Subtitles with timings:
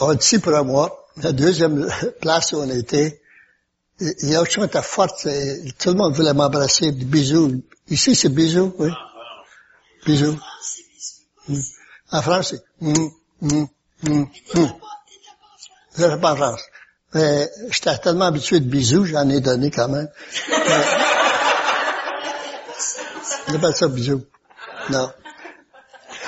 [0.00, 1.88] on dit pour moi, la deuxième
[2.20, 3.20] place où on était,
[4.00, 5.26] et l'autre était forte,
[5.78, 7.62] tout le monde voulait m'embrasser, bisous.
[7.88, 8.90] Ici, c'est bisous, oui.
[10.06, 10.38] Bisous.
[11.48, 11.58] Mm.
[12.12, 13.08] En France, c'est mm,
[13.42, 13.66] mm,
[14.04, 14.66] mm, mm.
[15.98, 16.62] Je pas en France.
[17.14, 20.08] Mais j'étais tellement habitué de bisous, j'en ai donné quand même.
[23.48, 24.24] On pas ça bisous.
[24.90, 25.10] Non.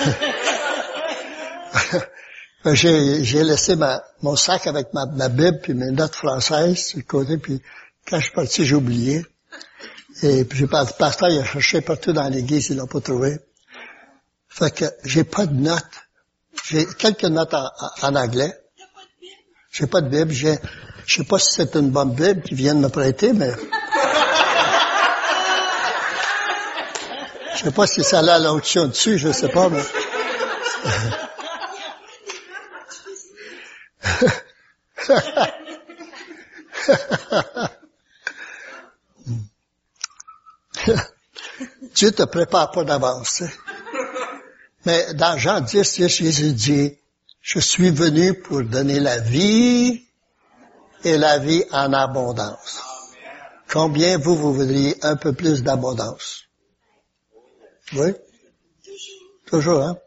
[2.64, 7.38] j'ai, laissé ma, mon sac avec ma, Bible puis mes notes françaises sur le côté,
[7.38, 7.62] puis
[8.06, 9.24] quand je suis parti, j'ai oublié.
[10.22, 13.38] Et puis le pasteur, il a cherché partout dans l'église, il l'a pas trouvé.
[14.48, 15.84] Fait que j'ai pas de notes.
[16.68, 18.52] J'ai quelques notes en, anglais.
[19.70, 20.32] J'ai pas de Bible.
[20.32, 20.58] J'ai,
[21.06, 23.52] je sais pas si c'est une bonne Bible qui vient de me prêter, mais
[27.54, 29.82] je sais pas si ça a la l'onction dessus, je sais pas, mais
[41.94, 43.42] Dieu te prépare pas d'avance.
[44.86, 46.96] Mais dans Jean 10, Jésus dit,
[47.42, 50.04] je suis venu pour donner la vie
[51.04, 52.80] et la vie en abondance.
[53.70, 56.44] Combien vous, vous voudriez un peu plus d'abondance?
[57.92, 58.12] Oui?
[59.46, 59.98] Toujours, hein?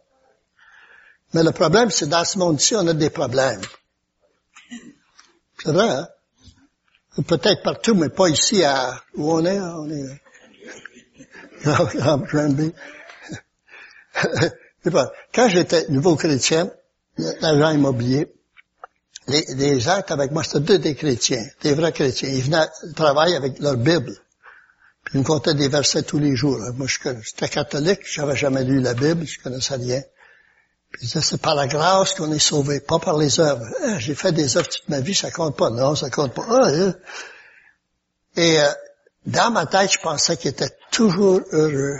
[1.33, 3.61] Mais le problème, c'est dans ce monde-ci, on a des problèmes.
[5.63, 6.03] C'est vrai?
[7.27, 9.59] Peut-être partout, mais pas ici à, où on est,
[15.33, 16.69] Quand j'étais nouveau chrétien,
[17.17, 18.33] l'agent immobilier,
[19.27, 22.29] les, les étaient avec moi, c'était deux des chrétiens, des vrais chrétiens.
[22.29, 24.13] Ils venaient travailler avec leur Bible.
[25.05, 26.59] Puis ils me contaient des versets tous les jours.
[26.75, 30.01] Moi, j'étais catholique, j'avais jamais lu la Bible, je connaissais rien.
[31.01, 33.65] C'est par la grâce qu'on est sauvé, pas par les œuvres.
[33.83, 35.69] Ah, j'ai fait des œuvres toute ma vie, ça compte pas.
[35.69, 36.45] Non, ça compte pas.
[36.47, 36.93] Ah, hein.
[38.35, 38.69] Et euh,
[39.25, 41.97] dans ma tête, je pensais qu'ils étaient toujours heureux.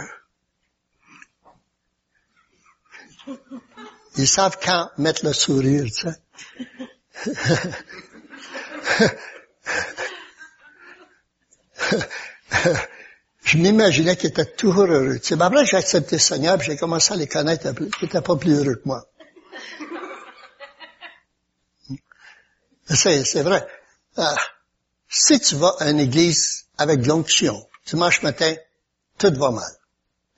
[4.16, 6.14] Ils savent quand mettre le sourire, tu sais.
[13.44, 15.20] je m'imaginais qu'ils étaient toujours heureux.
[15.22, 18.54] C'est après j'ai accepté le Seigneur, j'ai commencé à les connaître, ils n'étaient pas plus
[18.54, 19.06] heureux que moi.
[22.88, 23.66] C'est, vrai.
[24.16, 24.34] Ah,
[25.08, 28.54] si tu vas à une église avec de l'onction, dimanche matin,
[29.18, 29.72] tout va mal.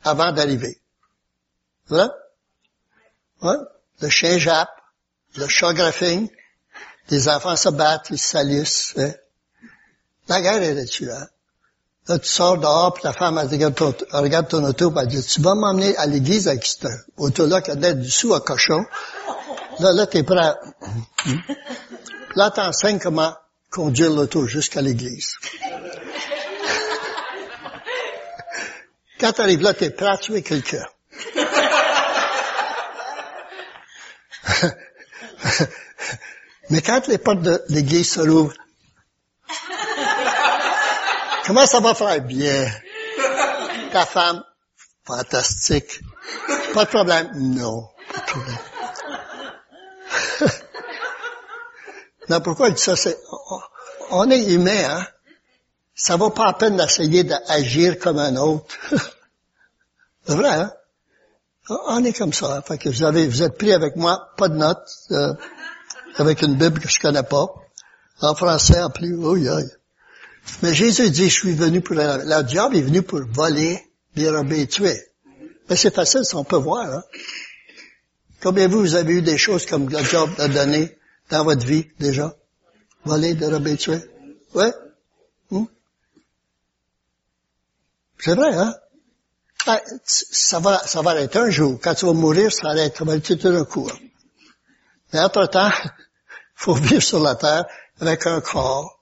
[0.04, 0.80] Avant d'arriver.
[1.88, 2.14] Voilà?
[3.42, 3.56] Ouais?
[4.00, 4.70] Le chien jappe,
[5.36, 6.28] le chat graphine,
[7.08, 8.94] les enfants se battent, ils se salissent.
[8.96, 9.12] Hein?
[10.28, 11.10] La guerre est là-dessus.
[12.08, 15.08] Là, tu sors dehors, puis la femme, elle regarde ton, regarde ton auto, puis elle
[15.08, 16.86] dit, tu vas m'emmener à l'église avec cette
[17.16, 18.84] auto-là qui a d'aide du sous à cochon.
[19.80, 20.54] Là, là, t'es prêt.
[22.36, 23.34] Là, t'enseignes comment
[23.70, 25.34] conduire l'auto jusqu'à l'église.
[29.20, 30.84] Quand t'arrives là, t'es prêt à tuer quelqu'un.
[36.70, 38.54] Mais quand les portes de l'église se rouvrent,
[41.46, 42.20] comment ça va faire?
[42.22, 42.70] Bien?
[43.92, 44.42] Ta femme,
[45.04, 46.00] fantastique.
[46.74, 47.30] Pas de problème?
[47.34, 48.58] Non, pas de problème.
[52.28, 52.96] non, pourquoi je dis ça?
[52.96, 53.18] C'est,
[54.10, 55.06] on est humain, hein?
[55.94, 58.66] Ça vaut pas la peine d'essayer d'agir comme un autre.
[60.26, 60.72] C'est vrai, hein?
[61.68, 62.56] On est comme ça.
[62.56, 62.62] Hein?
[62.62, 65.32] Fait que vous avez, vous êtes pris avec moi, pas de notes, euh,
[66.16, 67.46] avec une Bible que je connais pas,
[68.20, 69.16] en français en plus.
[70.62, 73.82] Mais Jésus dit, je suis venu pour la, la diable est venu pour voler,
[74.14, 75.00] dérober tuer.
[75.68, 76.86] Mais c'est facile, on peut voir.
[76.86, 77.02] Hein?
[78.42, 80.96] Combien vous, avez eu des choses comme le diable a donné
[81.30, 82.34] dans votre vie déjà?
[83.04, 84.00] Voler, dérober, tuer?
[84.54, 84.72] Ouais?
[85.50, 85.64] Hmm?
[88.18, 88.74] C'est vrai, hein?
[89.66, 91.78] Ben, ça va, ça va arrêter un jour.
[91.82, 93.88] Quand tu vas mourir, ça ça va être tout un coup.
[93.92, 93.98] Hein.
[95.12, 95.70] Mais entre-temps,
[96.54, 97.64] faut vivre sur la terre
[98.00, 98.95] avec un corps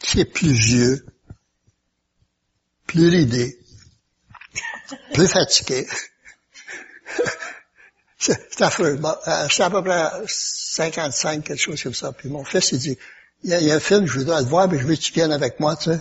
[0.00, 1.06] qui est plus vieux,
[2.86, 3.58] plus ridé,
[5.14, 5.86] plus fatigué.
[8.18, 9.00] c'est affreux.
[9.02, 12.12] Euh, c'est à peu près 55, quelque chose comme ça.
[12.12, 12.98] Puis mon fils, il dit,
[13.44, 15.32] il y a, un film, je voudrais le voir, mais je veux que tu viennes
[15.32, 16.00] avec moi, tu sais.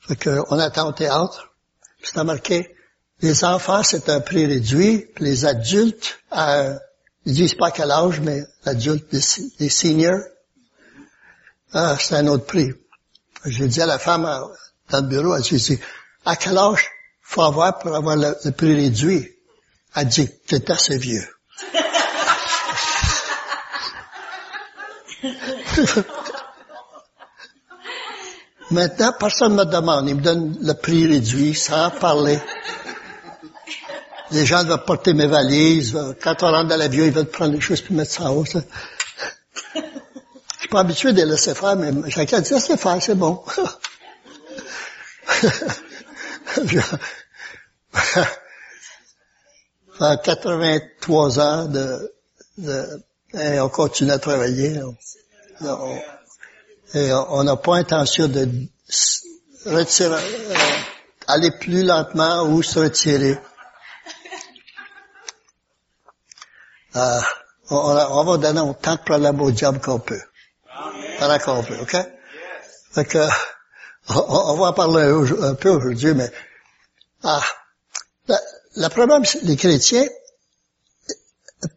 [0.00, 1.54] Fait qu'on attend au théâtre.
[2.02, 2.74] C'est marqué,
[3.20, 6.76] les enfants, c'est un prix réduit, puis les adultes, euh,
[7.24, 9.06] ils disent pas quel âge, mais adultes,
[9.58, 10.20] les, seniors,
[11.72, 12.72] ah, c'est un autre prix.
[13.46, 14.40] J'ai dit à la femme euh,
[14.90, 15.78] dans le bureau, elle dit,
[16.24, 16.90] à quel âge
[17.22, 19.28] faut avoir pour avoir le, prix réduit?
[19.94, 21.26] Elle dit, t'es assez vieux.
[28.70, 30.08] Maintenant, personne ne me demande.
[30.08, 32.38] Il me donne le prix réduit sans parler.
[34.32, 35.96] Les gens doivent porter mes valises.
[36.20, 38.44] Quand on rentre dans l'avion, ils veulent prendre les choses puis mettre ça en haut.
[38.44, 38.58] Ça.
[40.66, 43.40] Je suis pas habitué de laisser faire, mais chacun dit, laissez faire, c'est bon.
[46.40, 46.82] fait
[50.24, 52.12] 83 ans de,
[52.58, 52.84] de
[53.34, 54.80] et on continue à travailler.
[56.94, 58.48] et on n'a pas intention de
[59.66, 60.56] retirer, euh,
[61.28, 63.38] aller plus lentement ou se retirer.
[66.96, 67.20] Euh,
[67.68, 70.22] on, on, va donner autant de problèmes au diable qu'on peut.
[71.18, 71.96] Qu'on peut, OK?
[72.92, 73.26] Fait que,
[74.08, 75.02] on, va en parler
[75.42, 76.30] un peu aujourd'hui, mais
[77.22, 77.42] ah,
[78.28, 80.06] le problème, les chrétiens,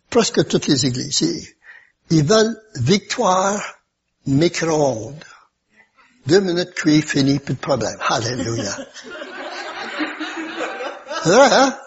[0.10, 1.56] presque toutes les églises,
[2.10, 3.80] ils veulent victoire
[4.26, 5.24] micro-ondes.
[6.28, 7.98] Deux minutes cuit, fini, plus de problème.
[8.02, 8.78] Alléluia.
[11.24, 11.80] C'est vrai, hein?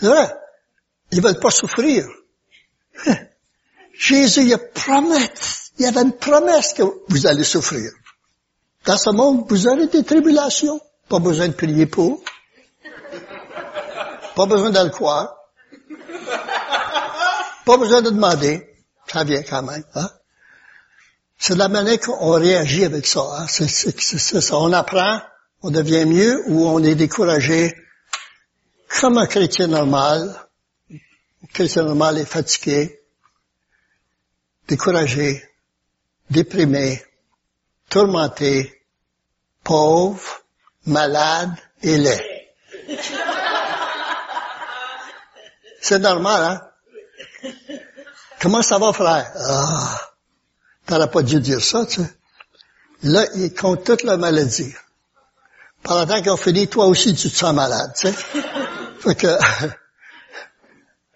[0.00, 0.34] C'est vrai.
[1.12, 2.06] Ils veulent pas souffrir.
[3.98, 5.16] Jésus, il a promis,
[5.78, 7.90] il avait une promesse que vous allez souffrir.
[8.84, 10.80] Dans ce monde, vous aurez des tribulations.
[11.08, 12.22] Pas besoin de prier pour.
[14.34, 15.34] Pas besoin de le croire.
[17.64, 18.68] Pas besoin de demander.
[19.06, 19.84] Ça vient quand même.
[19.94, 20.10] Hein?
[21.38, 23.20] C'est la manière qu'on réagit avec ça.
[23.20, 23.46] Hein?
[23.48, 23.68] C'est,
[23.98, 24.56] ça.
[24.58, 25.20] On apprend,
[25.62, 27.74] on devient mieux ou on est découragé.
[29.00, 30.34] Comme un chrétien normal.
[30.90, 33.00] Un chrétien normal est fatigué,
[34.68, 35.42] découragé,
[36.30, 37.04] déprimé,
[37.88, 38.82] tourmenté,
[39.62, 40.42] pauvre,
[40.86, 42.22] malade et laid.
[45.80, 46.60] C'est normal, hein?
[48.40, 49.30] Comment ça va, frère?
[49.36, 50.00] Ah,
[50.86, 52.10] t'aurais pas dû dire ça, tu sais.
[53.02, 54.72] Là, ils comptent toute la maladie.
[55.82, 58.14] Pendant temps qu'ils ont fini, toi aussi, tu te sens malade, tu sais.
[59.00, 59.36] Fait que,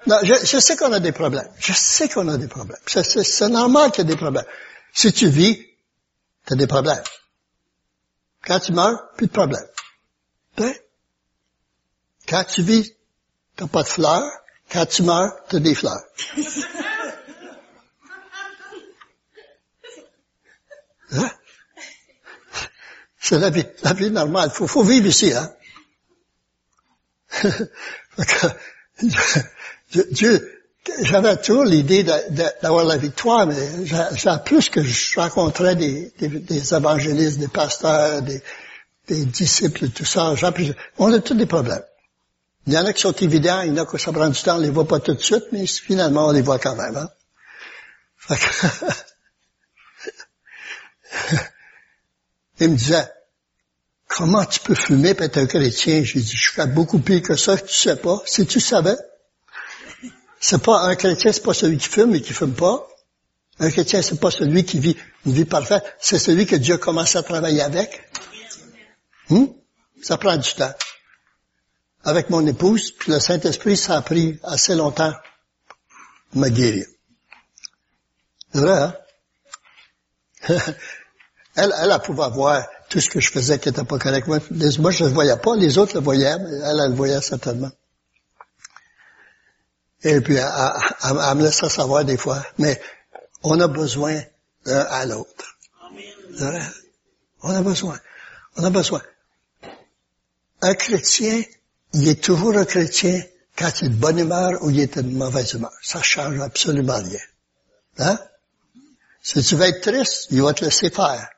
[0.09, 1.47] non, je, sais qu'on a des problèmes.
[1.59, 2.79] Je sais qu'on a des problèmes.
[2.87, 4.47] C'est normal qu'il y ait des problèmes.
[4.95, 5.63] Si tu vis,
[6.47, 7.03] tu as des problèmes.
[8.43, 9.67] Quand tu meurs, plus de problème.
[10.57, 10.73] Hein?
[12.27, 12.95] Quand tu vis,
[13.55, 14.33] t'as pas de fleurs.
[14.73, 16.01] Quand tu meurs, t'as des fleurs.
[21.13, 21.31] Hein?
[23.21, 24.51] C'est la vie, la vie normale.
[24.51, 25.53] Faut, faut vivre ici, hein.
[29.91, 30.59] Dieu,
[31.03, 32.05] j'avais toujours l'idée
[32.63, 38.43] d'avoir la victoire, mais j'ai plus que je rencontrais des, des, évangélistes, des pasteurs, des,
[39.09, 40.35] disciples, tout ça.
[40.99, 41.83] On a tous des problèmes.
[42.67, 44.39] Il y en a qui sont évidents, il y en a qui ça prend du
[44.43, 46.97] temps, on les voit pas tout de suite, mais finalement, on les voit quand même.
[46.97, 47.09] Hein?
[52.61, 53.09] il me disait,
[54.07, 56.05] comment tu peux fumer et être un chrétien?
[56.05, 58.21] J'ai dit, je fais beaucoup pire que ça, tu sais pas.
[58.27, 58.97] Si tu savais,
[60.41, 62.87] c'est pas un chrétien, c'est pas celui qui fume et qui fume pas.
[63.61, 64.97] Un chrétien, c'est pas celui qui vit
[65.27, 68.03] une vie parfaite, c'est celui que Dieu a commencé à travailler avec.
[69.31, 69.47] Hmm?
[70.03, 70.73] Ça prend du temps
[72.05, 75.13] avec mon épouse, puis le Saint-Esprit, ça a pris assez longtemps
[76.31, 76.87] pour me guérir.
[78.53, 78.95] C'est vrai, hein?
[81.57, 84.27] elle, elle a pouvoir voir tout ce que je faisais qui n'était pas correct.
[84.27, 87.21] Moi, je ne le voyais pas, les autres le voyaient, mais elle, elle le voyait
[87.21, 87.71] certainement.
[90.03, 90.49] Et puis, elle,
[91.05, 92.45] elle, me laissait savoir des fois.
[92.59, 92.81] Mais
[93.43, 94.21] on a besoin
[94.65, 95.57] l'un à l'autre.
[97.43, 97.99] On a besoin.
[98.57, 99.03] On a besoin.
[100.61, 101.43] Un chrétien
[101.93, 103.23] il est toujours un chrétien
[103.57, 105.73] quand il est de bonne humeur ou il est de mauvaise humeur.
[105.83, 107.21] Ça change absolument rien.
[107.99, 108.19] Hein?
[109.23, 111.29] Si tu veux être triste, il va te laisser faire.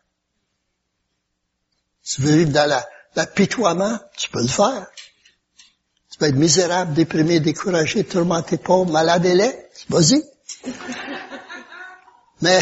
[2.02, 4.86] Si tu veux vivre dans la, l'apitoiement, tu peux le faire.
[6.20, 10.22] Être misérable, déprimé, découragé, tourmenté, pauvre, malade et laid, vas-y.
[12.42, 12.60] Mais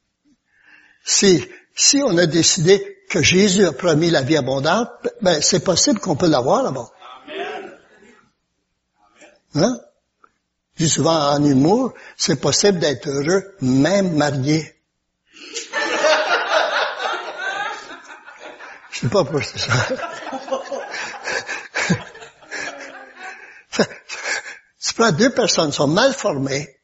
[1.04, 1.44] si,
[1.74, 6.16] si on a décidé que Jésus a promis la vie abondante, ben, c'est possible qu'on
[6.16, 6.90] peut l'avoir là-bas.
[9.54, 9.78] Hein?
[10.74, 14.74] Je dis souvent en humour, c'est possible d'être heureux même marié.
[18.90, 19.72] Je sais pas pourquoi ça.
[24.86, 26.78] Tu prends deux personnes sont mal formées,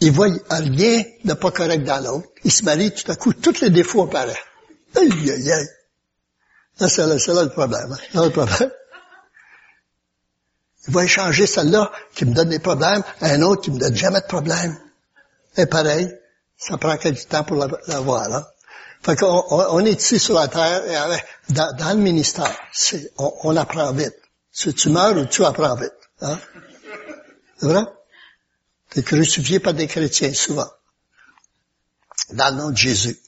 [0.00, 2.28] ils voient rien de pas correct dans l'autre.
[2.42, 4.36] Ils se marient, tout à coup, tous les défauts apparaissent.
[4.96, 5.68] Aïe, aïe, aïe.
[6.78, 7.98] c'est là, là, le problème.
[8.14, 8.24] Hein.
[8.24, 8.70] Le problème.
[10.88, 13.94] Ils vont échanger celle-là qui me donne des problèmes à un autre qui me donne
[13.94, 14.76] jamais de problème.
[15.56, 16.10] est pareil.
[16.56, 18.48] Ça prend quelque temps pour l'avoir, là.
[19.02, 22.56] Fait qu'on on, est ici sur la terre, et dans, le ministère,
[23.18, 24.14] on, on, apprend vite.
[24.50, 25.92] Si tu meurs ou tu apprends vite.
[26.22, 26.38] Hein?
[27.58, 27.84] C'est vrai?
[28.90, 30.70] T'es crucifié par des chrétiens, souvent.
[32.32, 33.18] Dans le nom de Jésus.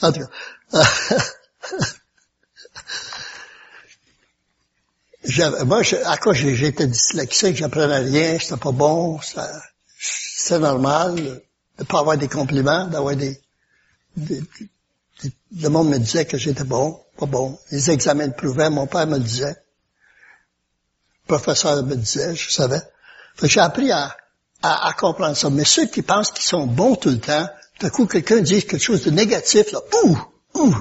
[0.02, 0.28] en tout cas.
[5.64, 9.18] moi, à quoi j'étais dyslexique, j'apprenais rien, c'était pas bon,
[9.98, 11.42] c'est normal
[11.78, 13.40] de pas avoir des compliments, d'avoir des,
[14.16, 17.59] le monde me disait que j'étais bon, pas bon.
[17.71, 19.57] Les examens le prouvaient, mon père me le disait.
[21.23, 22.83] Le professeur me disait, je savais.
[23.42, 24.16] j'ai appris à,
[24.62, 25.50] à, comprendre ça.
[25.50, 27.49] Mais ceux qui pensent qu'ils sont bons tout le temps,
[27.81, 30.19] d'un coup, quelqu'un dit quelque chose de négatif, là, ouh,
[30.54, 30.76] ouh,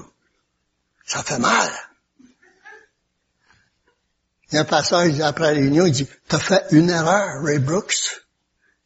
[1.06, 1.70] ça fait mal.
[4.52, 7.60] Il y a un dit, après la réunion, il dit, t'as fait une erreur, Ray
[7.60, 8.22] Brooks.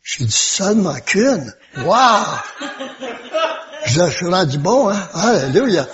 [0.03, 1.51] J'ai dit seulement qu'une.
[1.77, 2.37] Wow!
[3.87, 5.09] Je, suis rendu bon, hein?
[5.13, 5.87] Alléluia!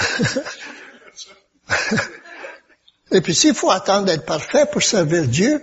[3.12, 5.62] Et puis s'il faut attendre d'être parfait pour servir Dieu,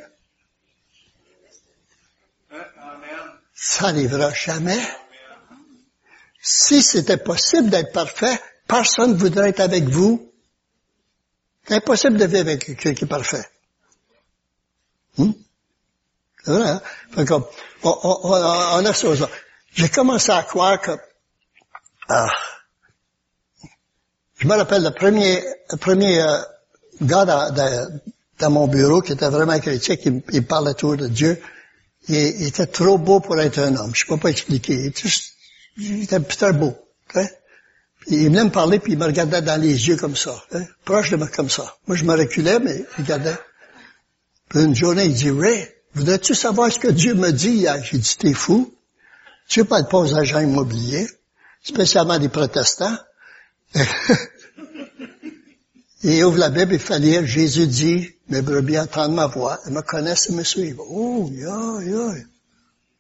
[3.54, 4.82] ça n'arrivera jamais.
[6.42, 10.32] Si c'était possible d'être parfait, personne ne voudrait être avec vous.
[11.68, 13.46] C'est impossible de vivre avec quelqu'un qui est parfait.
[15.18, 15.32] Hmm?
[16.46, 16.82] C'est vrai, hein?
[17.84, 19.30] on, a ça.
[19.74, 20.92] J'ai commencé à croire que...
[22.08, 22.30] Ah,
[24.38, 26.38] je me rappelle le premier, le premier euh,
[27.02, 31.42] gars dans, mon bureau qui était vraiment chrétien, qui il parlait tout de Dieu.
[32.08, 33.94] Il, était trop beau pour être un homme.
[33.94, 34.92] Je peux pas expliquer.
[35.78, 36.76] Il était, très beau.
[37.16, 37.26] Hein?
[38.10, 40.64] il venait me parler, puis il me regardait dans les yeux comme ça, hein?
[40.86, 41.76] proche de moi comme ça.
[41.88, 43.38] Moi, je me reculais, mais il regardait.
[44.50, 47.50] Puis une journée, il dit, Ray, voudrais-tu savoir ce que Dieu me dit?
[47.50, 47.84] Hier?
[47.84, 48.74] J'ai dit, t'es fou.
[49.50, 51.08] Tu parles pas aux agents immobiliers,
[51.64, 52.96] spécialement des protestants.
[56.04, 59.74] Il ouvre la Bible, il fait lire, Jésus dit, mes brebis entendent ma voix, elles
[59.74, 60.82] me connaissent et me suivent.
[60.82, 61.30] Oh.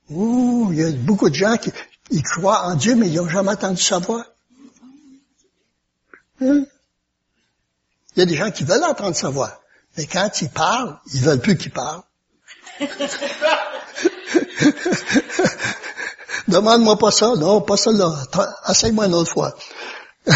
[0.09, 1.71] Oh, il y a beaucoup de gens qui
[2.09, 4.25] ils croient en Dieu, mais ils n'ont jamais entendu sa voix.
[6.41, 6.63] Hein?
[8.15, 9.61] Il y a des gens qui veulent entendre sa voix,
[9.97, 12.03] mais quand ils parlent, ils veulent plus qu'ils parlent.
[16.47, 18.15] Demande-moi pas ça, non, pas ça là.
[18.69, 19.53] Essaye-moi une autre fois.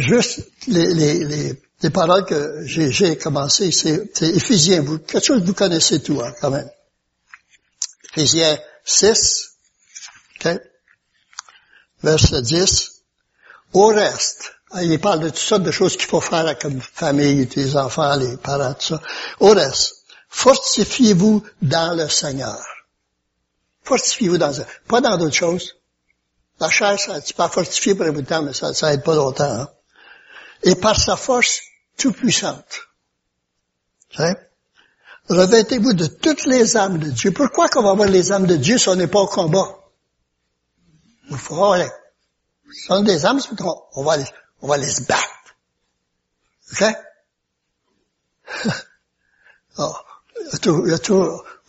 [0.00, 4.84] juste les, les, les, les, paroles que j'ai commencé, c'est Éphésiens.
[5.06, 6.70] Quelque chose que vous connaissez tout, hein, quand même.
[8.12, 9.50] Éphésiens 6,
[10.38, 10.58] okay?
[12.02, 12.92] verset 10.
[13.72, 17.48] Au reste, hein, il parle de toutes sortes de choses qu'il faut faire comme famille,
[17.56, 19.02] les enfants, les parents, tout ça.
[19.40, 22.62] Au reste, fortifiez-vous dans le Seigneur.
[23.82, 25.75] Fortifiez-vous dans le Pas dans d'autres choses.
[26.58, 29.02] La chair, ça, tu peux fortifier pour un bout de temps, mais ça, ça aide
[29.02, 29.44] pas longtemps.
[29.44, 29.68] Hein?
[30.62, 31.60] Et par sa force
[31.96, 32.80] tout puissante.
[35.28, 37.32] Revêtez-vous de toutes les âmes de Dieu.
[37.32, 39.76] Pourquoi qu'on va avoir les âmes de Dieu si on n'est pas au combat?
[41.28, 41.90] Il faut aller.
[42.72, 43.40] Si on a des âmes,
[43.94, 44.24] on va les,
[44.62, 45.56] on va les battre.
[46.72, 46.84] OK?
[49.78, 49.94] oh,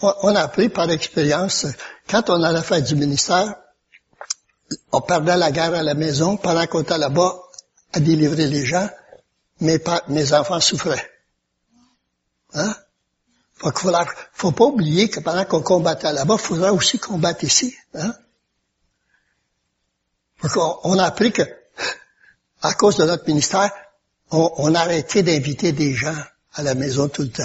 [0.01, 1.65] on a appris par expérience,
[2.07, 3.55] quand on allait faire du ministère,
[4.91, 7.41] on perdait la guerre à la maison pendant qu'on était là-bas
[7.93, 8.89] à délivrer les gens,
[9.61, 11.09] mes, mes enfants souffraient.
[12.53, 12.75] Hein?
[13.55, 13.97] Faut qu'il faut,
[14.33, 17.75] faut pas oublier que pendant qu'on combattait là-bas, il faudra aussi combattre ici.
[17.95, 18.13] Hein?
[20.83, 21.41] on, a appris que,
[22.61, 23.71] à cause de notre ministère,
[24.31, 26.15] on, on a arrêté d'inviter des gens
[26.53, 27.43] à la maison tout le temps.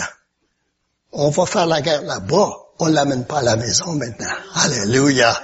[1.12, 4.35] On va faire la guerre là-bas, on l'amène pas à la maison maintenant.
[4.55, 5.41] Alléluia.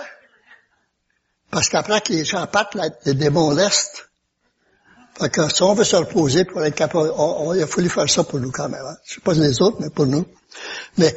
[1.50, 4.09] Parce qu'après que les gens partent, les démons restent.
[5.19, 7.12] Fait que si on veut se reposer pour être capable,
[7.57, 8.85] il a fallu faire ça pour nous quand même.
[8.85, 8.97] Hein.
[9.05, 10.25] Je sais pas les autres, mais pour nous.
[10.97, 11.17] Mais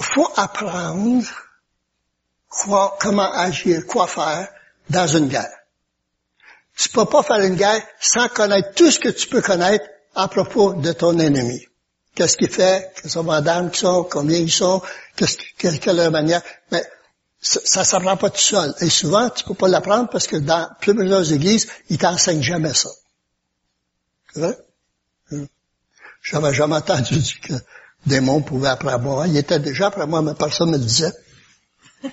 [0.00, 1.24] faut apprendre
[2.48, 4.48] quoi, comment agir, quoi faire
[4.88, 5.52] dans une guerre.
[6.76, 9.84] Tu peux pas faire une guerre sans connaître tout ce que tu peux connaître
[10.14, 11.66] à propos de ton ennemi.
[12.14, 14.82] Qu'est-ce qu'il fait, quels sont d'armes qui sont, combien ils sont,
[15.14, 16.42] qu'est-ce, quelle, quelle manière.
[16.72, 16.82] Mais
[17.40, 18.74] ça ne s'apprend pas tout seul.
[18.80, 22.90] Et souvent, tu peux pas l'apprendre parce que dans plusieurs églises, ils t'enseignent jamais ça.
[24.32, 24.58] C'est vrai?
[25.32, 25.48] Hum.
[26.22, 29.26] J'avais jamais entendu dire que des démons pouvaient apprendre moi.
[29.26, 31.12] Il était déjà après moi, mais personne ne me disait.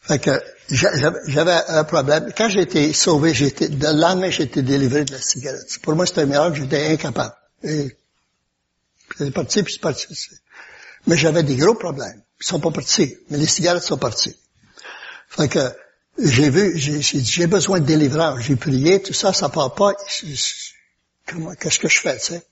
[0.00, 2.32] Fait que j'avais un problème.
[2.36, 5.78] Quand j'ai été sauvé, j'étais, le lendemain, j'ai été délivré de la cigarette.
[5.82, 7.34] Pour moi, c'était un miracle, j'étais incapable.
[9.18, 10.06] C'est parti, puis c'est parti.
[11.06, 12.22] Mais j'avais des gros problèmes.
[12.40, 13.16] Ils sont pas partis.
[13.30, 14.36] Mais les cigarettes sont parties.
[15.28, 15.72] Fait que,
[16.18, 18.40] j'ai vu, j'ai j'ai besoin de délivrance.
[18.40, 19.94] J'ai prié, tout ça, ça part pas.
[21.60, 22.42] Qu'est-ce que je fais, tu sais?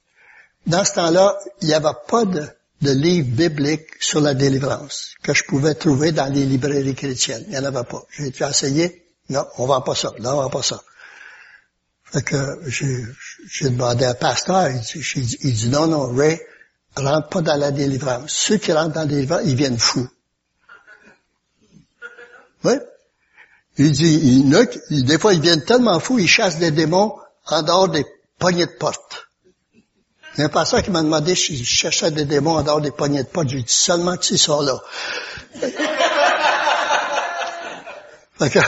[0.67, 2.47] Dans ce temps-là, il n'y avait pas de,
[2.83, 7.45] de livre biblique sur la délivrance que je pouvais trouver dans les librairies chrétiennes.
[7.47, 8.03] Il n'y en avait pas.
[8.11, 9.07] J'ai essayé.
[9.29, 10.13] Non, on vend pas ça.
[10.21, 10.83] Non, on vend pas ça.
[12.13, 16.41] Fait que j'ai demandé à un pasteur, il dit, il dit, non, non, Ray,
[16.97, 18.33] rentre pas dans la délivrance.
[18.33, 20.09] Ceux qui rentrent dans la délivrance, ils viennent fous.
[22.65, 22.75] Oui?
[23.79, 24.45] Il dit,
[24.91, 27.17] il, des fois, ils viennent tellement fous, ils chassent des démons
[27.47, 28.05] en dehors des
[28.39, 29.29] poignées de porte.
[30.35, 32.81] Il y a un pasteur qui m'a demandé si je cherchais des démons en dehors
[32.81, 33.49] des poignées de porte.
[33.49, 34.81] J'ai dit seulement que c'est ça là.
[38.39, 38.61] fait que,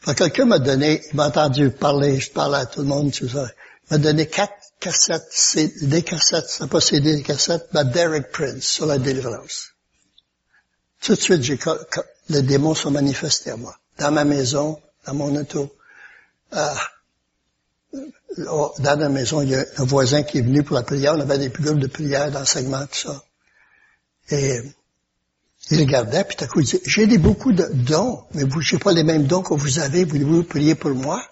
[0.00, 3.28] fait quelqu'un m'a donné, il m'a entendu parler, je parlais à tout le monde, tout
[3.28, 3.46] ça.
[3.90, 8.64] Il m'a donné quatre cassettes, des cassettes, c'est pas CD, des cassettes, de Derek Prince
[8.64, 9.74] sur la délivrance.
[11.02, 11.58] Tout de suite, j'ai,
[12.28, 13.76] les démons sont manifestés à moi.
[13.98, 15.74] Dans ma maison, dans mon auto.
[16.54, 16.74] Euh,
[18.36, 21.14] dans la maison, il y a un voisin qui est venu pour la prière.
[21.14, 23.24] On avait des groupes de prière, d'enseignement, tout ça.
[24.30, 24.60] Et
[25.70, 28.78] il regardait, puis tout à coup, il dit, j'ai beaucoup de dons, mais vous, j'ai
[28.78, 30.04] pas les mêmes dons que vous avez.
[30.04, 31.22] Voulez-vous prier pour moi?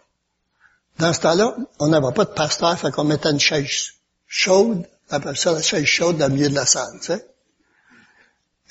[0.99, 3.93] Dans ce temps-là, on n'avait pas de pasteur, fait qu'on mettait une chaise
[4.27, 7.27] chaude, après ça la chaise chaude dans le milieu de la salle, tu sais.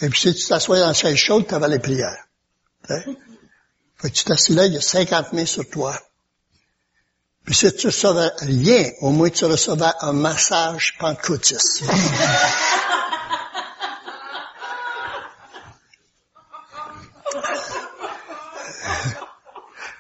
[0.02, 2.26] Et puis si tu t'assois dans la chaise chaude, tu avais les prières.
[2.88, 3.06] Tu sais.
[3.98, 6.00] Fait que tu t'assis là, il y a 50 mains sur toi.
[7.46, 11.84] Puis si tu recevais rien, au moins tu recevais un massage pentecôtiste.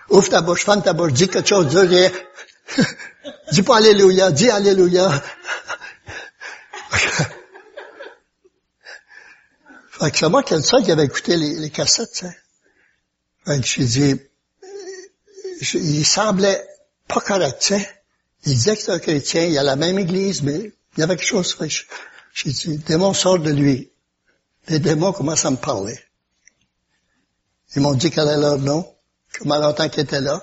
[0.09, 2.11] Ouvre ta bouche, ferme ta bouche, dis quelque chose, dis rien.
[3.51, 5.11] dis pas Alléluia, dis Alléluia.
[9.91, 12.25] fait que c'est moi seul qui avait écouté les, cassettes, tu.
[13.45, 14.15] Fait que j'ai dit,
[15.73, 16.65] il semblait
[17.07, 17.89] pas correct, tu sais.
[18.45, 21.17] Il disait que c'était un chrétien, il a la même église, mais il y avait
[21.17, 21.57] quelque chose.
[22.33, 23.91] J'ai dit, les démons sortent de lui.
[24.67, 25.99] Les démons commencent à me parler.
[27.75, 28.87] Ils m'ont dit quel est leur nom,
[29.37, 30.41] comment longtemps qu'ils étaient là,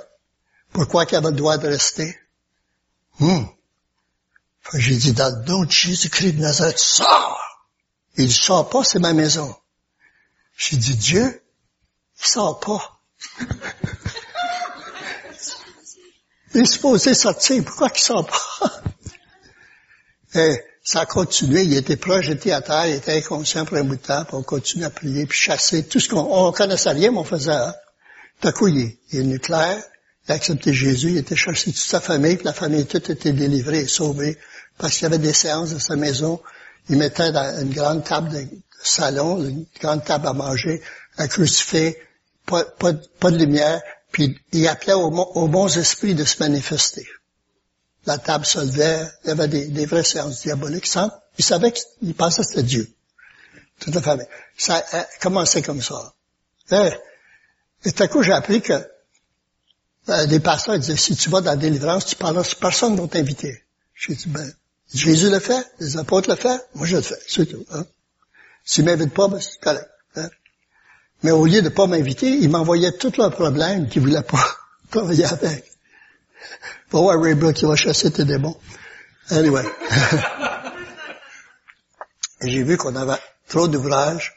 [0.72, 2.18] pourquoi qu'ils avaient le droit de rester?
[3.20, 3.48] Hum.
[4.72, 7.40] J'ai dit, dans le nom de Jésus-Christ de Nazareth, sors!
[8.16, 9.54] Il sort pas, c'est ma maison.
[10.56, 11.42] J'ai dit, Dieu,
[12.18, 13.00] il sort pas.
[16.54, 17.64] Il est supposé sortir.
[17.64, 18.82] Pourquoi qu'il sort pas?
[20.40, 21.64] Et ça a continué.
[21.64, 22.86] Il était projeté à terre.
[22.86, 24.24] Il était inconscient pour un bout de temps.
[24.24, 25.84] Puis on continue à prier, puis chasser.
[25.84, 27.50] Tout ce qu'on on connaissait rien, mais on faisait.
[27.50, 27.74] Hein?
[28.44, 29.82] D'un coup, il, est, il est nucléaire.
[30.28, 31.08] Il a accepté Jésus.
[31.12, 32.36] Il était chassé toute sa famille.
[32.36, 34.38] Puis la famille toute était délivrée et sauvée.
[34.76, 36.40] Parce qu'il y avait des séances dans sa maison.
[36.90, 38.46] Il mettait dans une grande table de
[38.82, 40.82] salon, une grande table à manger,
[41.16, 41.96] un crucifix,
[42.44, 43.80] pas, de lumière,
[44.12, 47.06] puis il appelait aux, bons esprits de se manifester.
[48.04, 50.86] La table se levait, il y avait des, vraies séances diaboliques.
[50.86, 52.92] Sans, il savait qu'il pensait que c'était Dieu.
[53.80, 54.28] Tout à fait.
[54.58, 56.12] Ça a commencé comme ça.
[56.70, 56.90] Et,
[57.84, 58.72] et tout à coup, j'ai appris que
[60.08, 63.08] euh, des pasteurs disaient, si tu vas dans la délivrance, tu parles, personne ne va
[63.08, 63.62] t'inviter.
[63.94, 64.52] J'ai dit, ben,
[64.92, 67.64] Jésus le fait, les apôtres le font, moi je le fais, c'est tout.
[67.72, 67.86] Hein?
[68.64, 69.88] S'ils m'invitent pas, ben, c'est correct.
[70.16, 70.28] Hein?
[71.22, 74.44] Mais au lieu de pas m'inviter, ils m'envoyaient tous leurs problèmes qu'ils voulaient pas
[74.90, 75.70] travailler avec.
[76.90, 78.56] Va voir Ray Brooks, il va chasser tes démons.
[79.30, 79.64] Anyway.
[82.42, 83.18] J'ai vu qu'on avait
[83.48, 84.34] trop d'ouvrages,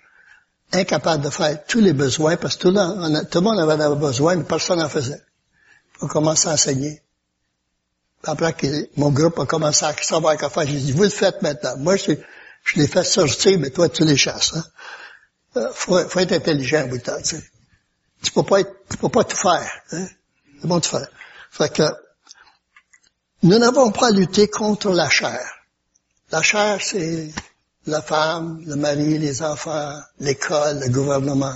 [0.73, 4.79] incapable de faire tous les besoins, parce que tout, le monde avait besoin, mais personne
[4.79, 5.21] n'en faisait.
[6.01, 7.01] On commencé à enseigner.
[8.23, 11.41] Après que mon groupe a commencé à savoir quoi faire, j'ai dit, vous le faites
[11.41, 11.77] maintenant.
[11.77, 12.11] Moi, je,
[12.63, 14.53] je les fais sortir, mais toi, tu les chasses.
[14.55, 14.63] Hein?
[15.57, 17.43] Euh, faut, être intelligent au bout de tu sais.
[18.21, 20.07] Tu peux pas tout faire, hein.
[20.63, 21.07] Bon de faire.
[21.51, 21.83] Fait que,
[23.43, 25.39] nous n'avons pas à lutter contre la chair.
[26.31, 27.29] La chair, c'est
[27.87, 31.53] la femme, le mari, les enfants, l'école, le gouvernement.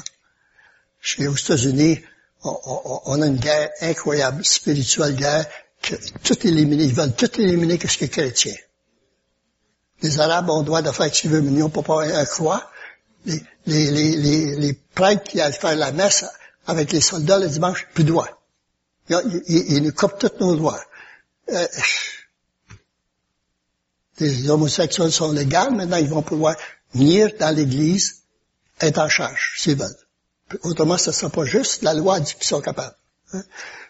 [0.99, 1.99] Chez aux États-Unis,
[2.43, 5.45] on, a une guerre incroyable, spirituelle guerre,
[5.81, 8.53] que tout éliminer, ils veulent tout éliminer que ce qui est chrétien.
[10.01, 12.25] Les Arabes ont le droit de faire ce qu'ils veulent, mais ils n'ont pas un
[12.25, 12.71] croix
[13.25, 16.25] les, les, les, prêtres qui allaient faire la messe
[16.67, 18.27] avec les soldats le dimanche, plus droit.
[19.09, 20.79] Ils, nous coupent tous nos droits.
[21.51, 21.67] Euh,
[24.21, 26.55] les homosexuels sont légaux, maintenant ils vont pouvoir
[26.93, 28.21] venir dans l'église
[28.79, 29.89] être en charge, s'ils veulent.
[30.63, 31.81] Autrement, ce ne sera pas juste.
[31.81, 32.95] La loi dit qu'ils sont capables.
[33.33, 33.43] Hein?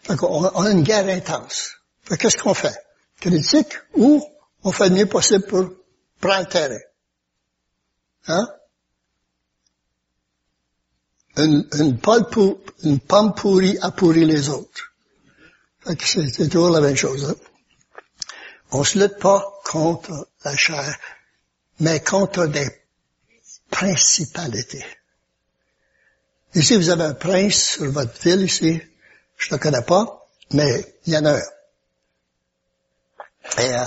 [0.10, 1.72] on, a une guerre intense.
[2.20, 2.76] qu'est-ce qu'on fait?
[3.20, 4.24] Critique ou
[4.64, 5.70] on fait le mieux possible pour
[6.20, 6.80] prendre le terrain?
[8.28, 8.48] Hein?
[11.38, 14.94] Une, pomme pourrie a pourri les autres.
[15.86, 17.26] c'est toujours la même chose.
[17.26, 17.51] Hein?
[18.72, 20.98] On se lutte pas contre la chair,
[21.80, 22.70] mais contre des
[23.70, 24.86] principalités.
[26.56, 28.82] Ici, vous avez un prince sur votre ville ici.
[29.38, 31.42] Je ne le connais pas, mais il y en a un.
[33.58, 33.86] Et euh,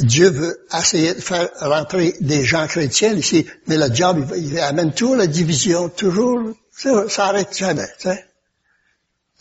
[0.00, 4.92] Dieu veut essayer de faire rentrer des gens chrétiens ici, mais le diable, il, amène
[4.92, 8.08] toujours la division, toujours, ça, ça arrête jamais, tu.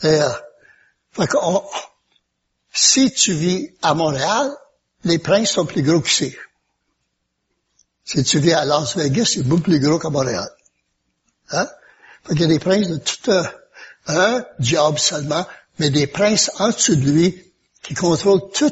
[0.04, 0.30] Et, euh,
[2.78, 4.52] si tu vis à Montréal,
[5.04, 6.36] les princes sont plus gros qu'ici.
[8.06, 10.48] Si tu vis à Las Vegas, c'est beaucoup plus gros qu'à Montréal.
[11.50, 11.68] Hein?
[12.24, 13.50] Fait qu'il y a des princes de tout un,
[14.06, 15.48] un job seulement,
[15.80, 18.72] mais des princes en dessous de lui qui contrôlent tout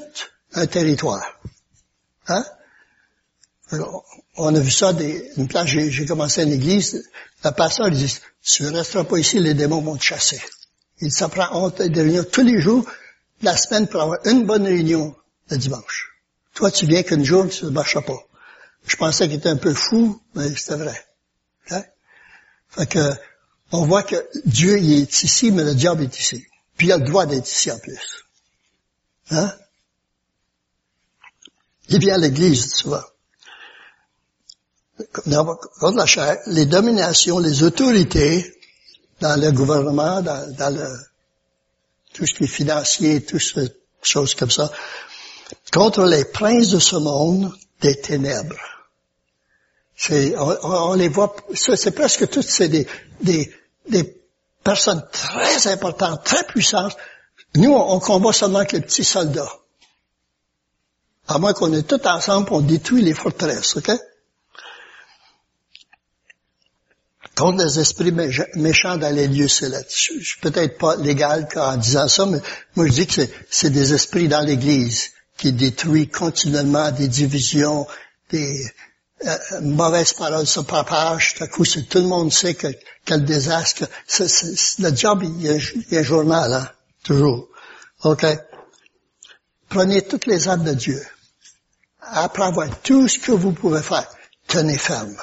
[0.53, 1.25] un territoire.
[2.27, 2.45] Hein?
[4.37, 4.91] on a vu ça
[5.37, 7.09] une place, j'ai commencé une église,
[7.43, 10.39] la pasteur dit, tu ne resteras pas ici, les démons vont te chasser.
[10.99, 12.85] Il s'apprend honte de tous les jours,
[13.41, 15.15] la semaine pour avoir une bonne réunion
[15.49, 16.11] le dimanche.
[16.53, 18.19] Toi, tu viens qu'une jour, tu ne marches pas.
[18.87, 21.05] Je pensais qu'il était un peu fou, mais c'était vrai.
[21.69, 21.83] Hein?
[22.69, 23.13] Fait que,
[23.71, 26.45] on voit que Dieu il est ici, mais le diable est ici.
[26.77, 28.25] Puis il a le droit d'être ici en plus.
[29.31, 29.53] Hein?
[31.89, 33.03] Il vient à l'église souvent.
[35.25, 38.55] Dans, la les dominations, les autorités
[39.19, 40.87] dans le gouvernement, dans, dans le,
[42.15, 43.67] tout ce qui est financier, toutes ces
[44.01, 44.71] choses comme ça,
[45.71, 48.55] contre les princes de ce monde des ténèbres.
[49.97, 52.87] C'est, on, les voit, c'est presque toutes c'est des,
[53.21, 53.53] des,
[53.87, 54.21] des
[54.63, 56.95] personnes très importantes, très puissantes.
[57.55, 59.51] Nous, on, combat seulement avec les petits soldats.
[61.27, 63.91] À moins qu'on est tous ensemble pour détruire les forteresses, ok?
[67.35, 68.13] Contre les esprits
[68.55, 69.91] méchants dans les lieux célestes.
[69.91, 72.39] Je, suis peut-être pas légal en disant ça, mais
[72.75, 77.87] moi je dis que c'est des esprits dans l'Église qui détruisent continuellement des divisions,
[78.29, 78.65] des,
[79.25, 82.67] euh, mauvaise parole se propage, tout coup, tout le monde sait que,
[83.05, 83.87] quel désastre.
[84.79, 86.69] Le job, il y, a, un journal, hein,
[87.03, 87.47] toujours.
[88.03, 88.25] OK?
[89.69, 91.01] Prenez toutes les armes de Dieu.
[92.01, 94.07] Après avoir tout ce que vous pouvez faire,
[94.47, 95.15] tenez ferme.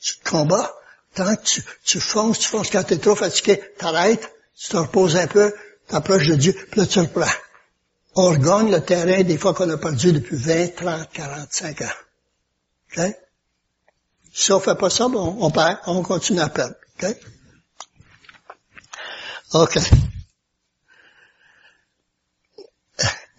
[0.00, 0.72] Tu combats,
[1.14, 4.76] tant que tu, tu fonces, tu fonces quand tu es trop fatigué, t'arrêtes, tu te
[4.76, 5.52] reposes un peu,
[5.88, 7.30] t'approches de Dieu, puis là tu reprends
[8.18, 11.84] on regagne le terrain des fois qu'on a perdu depuis 20, 30, 45 ans.
[12.96, 13.16] OK?
[14.32, 16.74] Si on fait pas ça, bon, on perd, on continue à perdre.
[17.00, 17.16] OK?
[19.54, 19.78] OK.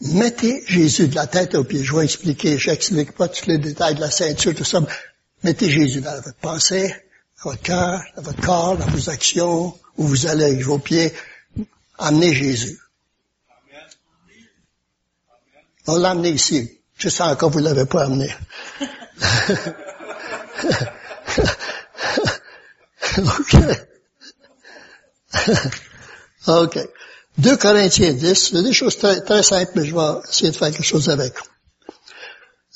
[0.02, 1.84] Mettez Jésus de la tête aux pieds.
[1.84, 4.80] Je vais expliquer, j'explique pas tous les détails de la ceinture, tout ça.
[5.44, 6.94] Mettez Jésus dans votre pensée,
[7.44, 11.14] dans votre cœur, dans votre corps, dans vos actions, où vous allez avec vos pieds.
[11.98, 12.80] Amenez Jésus.
[15.88, 16.80] On l'a amené ici.
[16.98, 18.30] Je sens que vous ne l'avez pas amené.
[23.18, 23.56] OK.
[26.48, 26.80] OK.
[27.38, 30.72] 2 Corinthiens 10, c'est des choses très, très simples, mais je vais essayer de faire
[30.72, 31.34] quelque chose avec.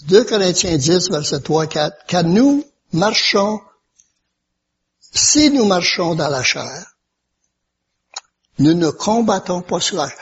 [0.08, 2.06] 2 Corinthiens 10, verset 3, 4.
[2.08, 3.62] Car nous marchons,
[5.00, 6.96] si nous marchons dans la chair,
[8.60, 10.20] nous ne combattons pas sur la chair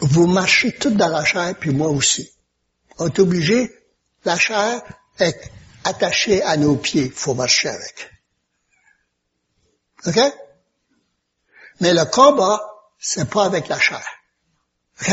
[0.00, 2.30] vous marchez tout dans la chair, puis moi aussi.
[2.98, 3.70] On est obligé,
[4.24, 4.82] la chair
[5.18, 5.50] est
[5.84, 8.10] attachée à nos pieds, il faut marcher avec.
[10.06, 10.18] OK?
[11.80, 12.60] Mais le combat,
[12.98, 14.04] c'est pas avec la chair.
[15.02, 15.12] OK?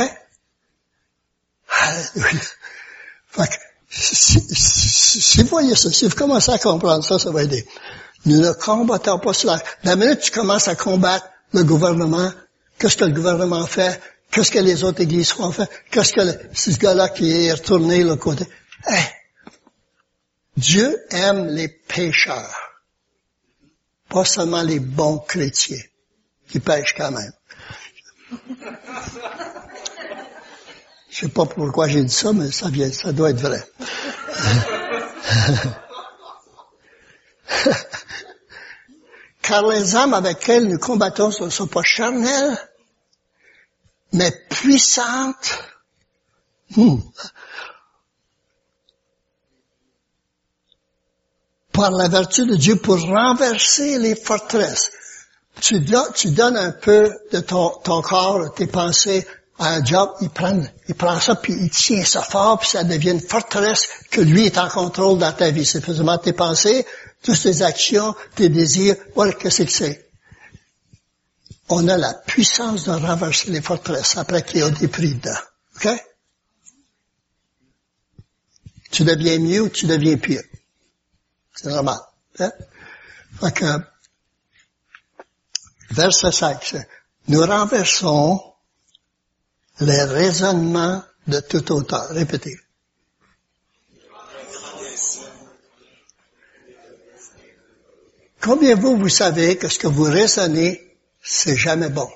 [3.29, 3.53] Fait que,
[3.89, 7.65] si, vous voyez ça, si vous commencez à comprendre ça, ça va aider.
[8.25, 9.49] Nous ne combattons pas sur
[9.83, 9.95] la...
[9.95, 12.31] Minute tu commences à combattre le gouvernement,
[12.77, 14.01] qu'est-ce que le gouvernement fait?
[14.31, 15.51] Qu'est-ce que les autres églises font?
[15.51, 15.67] Faire?
[15.91, 16.21] Qu'est-ce que
[16.53, 18.45] ce gars-là qui est retourné le côté?
[20.57, 22.81] Dieu aime les pécheurs.
[24.09, 25.81] Pas seulement les bons chrétiens
[26.49, 27.31] qui pêchent quand même.
[31.17, 33.67] Je sais pas pourquoi j'ai dit ça, mais ça vient, ça doit être vrai.
[39.41, 42.55] Car les âmes avec lesquelles nous combattons ne sont pas charnelles,
[44.13, 45.63] mais puissante.
[46.75, 46.99] Hmm.
[51.71, 54.91] par la vertu de Dieu pour renverser les forteresses.
[55.61, 59.25] Tu, tu donnes un peu de ton, ton corps, tes pensées
[59.59, 63.11] un job, il prend, il prend ça, puis il tient ça fort, puis ça devient
[63.11, 65.65] une forteresse que lui est en contrôle dans ta vie.
[65.65, 66.85] C'est précisément tes pensées,
[67.23, 70.09] toutes tes actions, tes désirs, voilà qu'est-ce que c'est.
[71.69, 75.39] On a la puissance de renverser les forteresses après qu'il y a des prix dedans.
[75.75, 75.89] OK?
[78.91, 80.43] Tu deviens mieux ou tu deviens pire.
[81.53, 81.99] C'est normal.
[82.39, 82.51] Hein?
[83.39, 83.79] Fait que,
[85.91, 86.75] verset 5,
[87.27, 88.46] nous renversons
[89.79, 92.07] les raisonnements de tout auteur.
[92.09, 92.57] Répétez.
[98.41, 102.09] Combien vous, vous savez que ce que vous raisonnez, c'est jamais bon?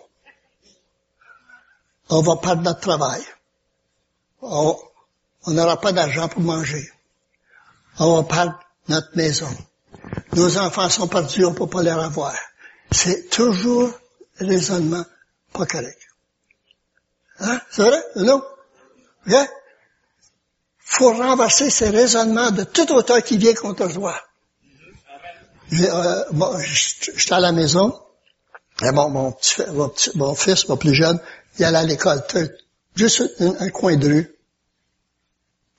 [2.10, 3.22] On va perdre notre travail.
[4.42, 4.78] On
[5.48, 6.90] n'aura pas d'argent pour manger.
[8.00, 9.50] On va perdre notre maison.
[10.34, 12.36] Nos enfants sont perdus, on ne peut pas les revoir.
[12.92, 13.92] C'est toujours
[14.38, 15.04] raisonnement
[15.54, 16.11] pas correct.
[17.42, 17.60] Hein?
[17.72, 18.04] C'est vrai?
[18.18, 18.44] Non?
[20.80, 24.16] Faut renverser ces raisonnements de tout auteur qui vient contre toi.
[25.72, 28.00] J'étais à la maison,
[28.84, 29.62] et bon, mon, petit,
[30.16, 31.20] mon, fils, mon plus jeune,
[31.58, 32.24] il allait à l'école.
[32.96, 34.36] Juste un, coin de rue.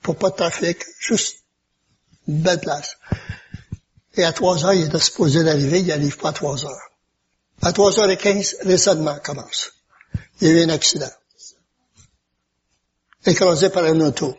[0.01, 0.83] Pour pas de trafic.
[0.99, 1.37] Juste
[2.27, 2.97] une belle place.
[4.15, 6.89] Et à 3 heures, il était supposé d'arriver, il n'arrive pas à 3 heures.
[7.61, 9.71] À 3h15, raisonnement commence.
[10.41, 11.09] Il y a eu un accident
[13.25, 14.37] écrasé par un auto.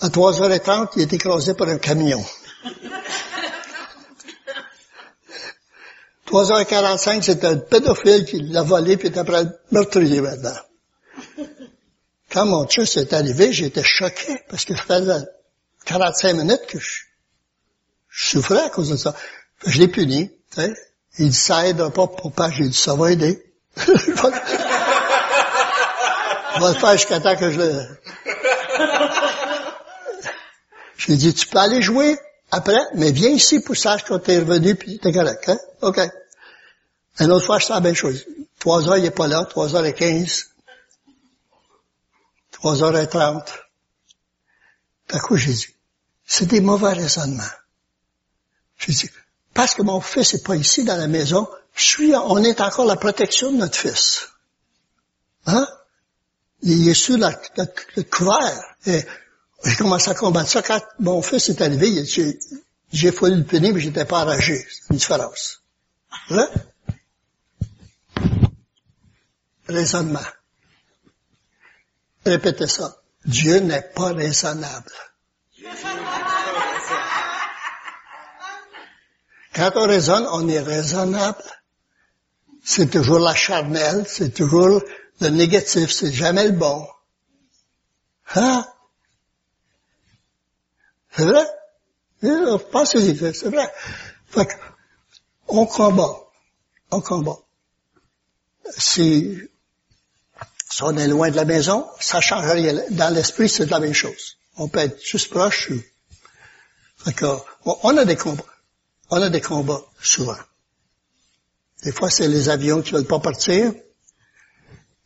[0.00, 2.24] À 3h30, il est écrasé par un camion.
[6.26, 10.56] 3h45, c'est un pédophile qui l'a volé puis est après meurtrier maintenant.
[12.30, 15.26] Quand mon tchuss est arrivé, j'étais choqué parce que ça faisait
[15.86, 17.00] 45 minutes que je,
[18.10, 19.16] souffrais à cause de ça.
[19.66, 20.72] Je l'ai puni, tu sais.
[21.18, 22.50] Il dit, ça aide pas pour pas.
[22.50, 23.44] J'ai dit, ça va aider.
[26.60, 27.86] On va le faire jusqu'à temps que je le...
[30.98, 32.18] J'ai dit, tu peux aller jouer
[32.50, 35.56] après, mais viens ici pour sache quand t'es revenu, puis t'es correct, hein?
[35.80, 35.98] OK.
[37.18, 38.26] Une autre fois, je fais la même chose.
[38.58, 39.46] Trois heures, il est pas là.
[39.46, 40.50] Trois heures et quinze.
[42.50, 43.54] Trois heures et trente.
[45.08, 45.74] D'un coup, j'ai dit,
[46.26, 47.42] c'est des mauvais raisonnements.
[48.76, 49.10] J'ai dit,
[49.54, 52.84] parce que mon fils est pas ici dans la maison, je suis, on est encore
[52.84, 54.28] la protection de notre fils.
[55.46, 55.66] Hein?
[56.62, 57.30] Il est sur la,
[57.96, 58.76] le couvert.
[58.86, 59.04] Et
[59.64, 60.62] j'ai commencé à combattre ça?
[60.62, 64.66] Quand mon fils est arrivé, j'ai, foulé le punir, mais j'étais pas enragé.
[64.68, 65.62] C'est une différence.
[66.30, 66.48] Hein?
[69.68, 70.20] Raisonnement.
[72.24, 72.96] Répétez ça.
[73.24, 74.92] Dieu n'est pas raisonnable.
[79.54, 81.42] Quand on raisonne, on est raisonnable.
[82.64, 84.82] C'est toujours la charnelle, c'est toujours
[85.20, 86.86] le négatif, c'est jamais le bon.
[88.34, 88.66] Hein?
[91.16, 91.46] C'est vrai?
[92.70, 93.72] Pensez-y, c'est vrai.
[94.28, 94.48] Fait
[95.48, 96.16] on combat.
[96.90, 97.38] On combat.
[98.78, 99.36] Si,
[100.70, 102.80] si on est loin de la maison, ça change rien.
[102.90, 104.38] Dans l'esprit, c'est la même chose.
[104.56, 105.70] On peut être juste proche.
[106.98, 107.26] Fait que,
[107.64, 108.44] on a des combats.
[109.10, 110.36] On a des combats, souvent.
[111.82, 113.72] Des fois, c'est les avions qui veulent pas partir.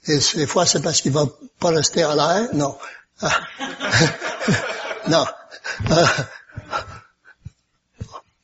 [0.07, 1.27] Et des fois, c'est parce qu'il va
[1.59, 2.55] pas rester à l'air?
[2.55, 2.77] Non.
[5.09, 5.25] non.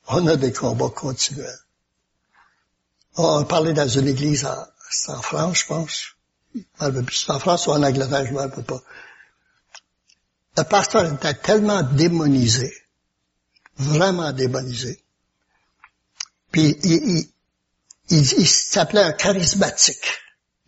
[0.08, 1.58] on a des combats continuels.
[3.16, 6.04] On parlait dans une église en, France, je pense.
[7.28, 8.80] En France ou en Angleterre, je ne me pas.
[10.56, 12.74] Le pasteur était tellement démonisé,
[13.76, 15.04] vraiment démonisé.
[16.50, 17.28] Puis il,
[18.08, 20.08] il s'appelait un charismatique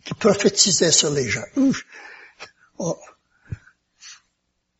[0.03, 1.43] qui prophétisait sur les gens.
[2.79, 2.95] On,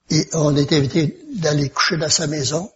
[0.10, 2.72] et on était invité d'aller coucher dans sa maison.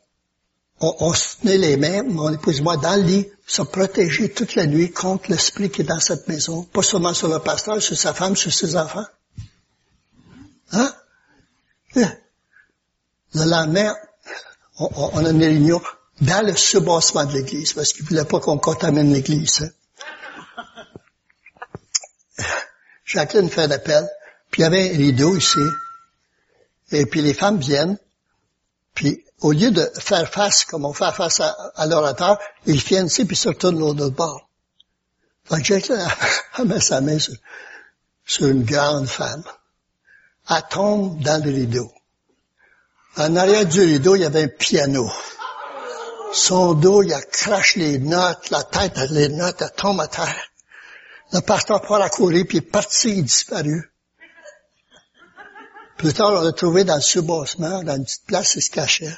[0.80, 4.54] On, se tenait les mains, mon épouse et moi, dans le lit, se protéger toute
[4.54, 6.64] la nuit contre l'esprit qui est dans cette maison.
[6.64, 9.06] Pas seulement sur le pasteur, sur sa femme, sur ses enfants.
[10.72, 10.94] Hein?
[11.96, 12.06] Le
[13.34, 13.96] lendemain,
[14.78, 15.82] on, on a une réunion
[16.22, 19.64] dans le soubassement de l'église, parce qu'il ne voulait pas qu'on contamine l'église.
[19.64, 19.70] Hein?
[23.08, 24.08] Jacqueline fait l'appel,
[24.52, 25.66] puis il y avait un rideau ici,
[26.92, 27.98] et puis les femmes viennent,
[28.94, 33.24] puis au lieu de faire face comme on fait face à, l'orateur, ils viennent ici,
[33.24, 34.50] puis se retournent l'autre bord.
[35.50, 36.06] Donc Jacqueline,
[36.58, 37.18] elle met sa main
[38.26, 39.44] sur, une grande femme.
[40.50, 41.90] Elle tombe dans le rideau.
[43.16, 45.10] En arrière du rideau, il y avait un piano.
[46.34, 50.47] Son dos, il a crache les notes, la tête, les notes, elle tombe à terre.
[51.34, 53.92] Le pasteur part à courir, puis il est parti, il est disparu.
[55.98, 59.18] Plus tard, on l'a trouvé dans le sous-bassement, dans une petite place, il se cachait.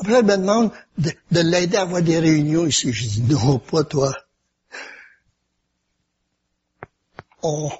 [0.00, 2.92] Après, il me demande de, l'aider à avoir des réunions ici.
[2.92, 4.14] Je dis, non, pas toi.
[7.42, 7.70] On,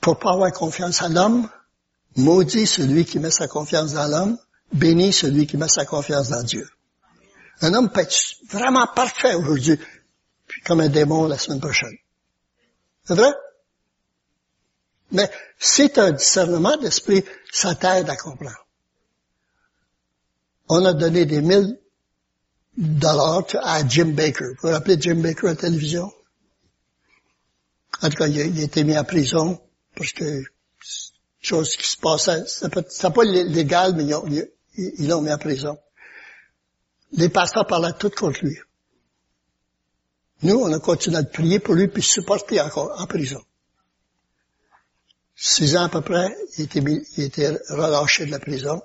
[0.00, 1.48] pour pas avoir confiance en l'homme,
[2.16, 4.38] maudit celui qui met sa confiance dans l'homme,
[4.72, 6.68] béni celui qui met sa confiance dans Dieu.
[7.62, 9.78] Un homme peut être vraiment parfait aujourd'hui,
[10.66, 11.96] comme un démon la semaine prochaine.
[13.04, 13.32] C'est vrai?
[15.12, 18.66] Mais c'est un discernement d'esprit, ça t'aide à comprendre.
[20.68, 21.78] On a donné des mille
[22.76, 24.44] dollars à Jim Baker.
[24.44, 26.12] Vous vous rappelez Jim Baker à la télévision?
[28.02, 29.60] En tout cas, il a, été mis en prison
[29.94, 30.42] parce que
[31.40, 34.04] chose qui se passait, c'était pas légal, mais
[34.76, 35.78] ils l'ont mis en prison.
[37.12, 38.58] Les pasteurs parlaient tout contre lui.
[40.42, 43.42] Nous, on a continué à prier pour lui puis supporter encore en prison.
[45.34, 48.82] Six ans à peu près, il était, il était relâché de la prison.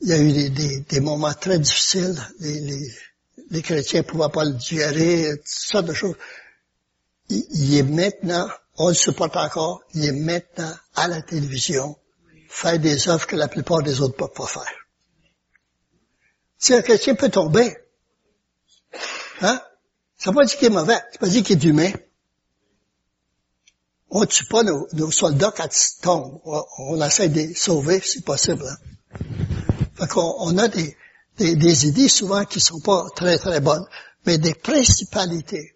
[0.00, 2.16] Il y a eu des, moments très difficiles.
[2.40, 2.92] Les, les,
[3.50, 6.16] les chrétiens ne pouvaient pas le gérer, toutes sortes de choses.
[7.30, 11.96] Il, il, est maintenant, on le supporte encore, il est maintenant à la télévision,
[12.48, 14.86] faire des œuvres que la plupart des autres ne peuvent pas faire.
[16.58, 17.76] Si un chrétien peut tomber,
[19.42, 19.60] hein,
[20.16, 21.92] ça veut pas dire qu'il est mauvais, ça veut pas dire qu'il est humain.
[24.10, 26.40] On tue pas nos, soldats quand ils tombent.
[26.44, 28.66] On, essaie de les sauver si possible.
[28.66, 28.76] Hein.
[29.96, 30.96] Fait qu'on on a des,
[31.38, 33.86] idées souvent qui sont pas très très bonnes,
[34.24, 35.74] mais des principalités.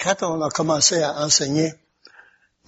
[0.00, 1.72] Quand on a commencé à enseigner,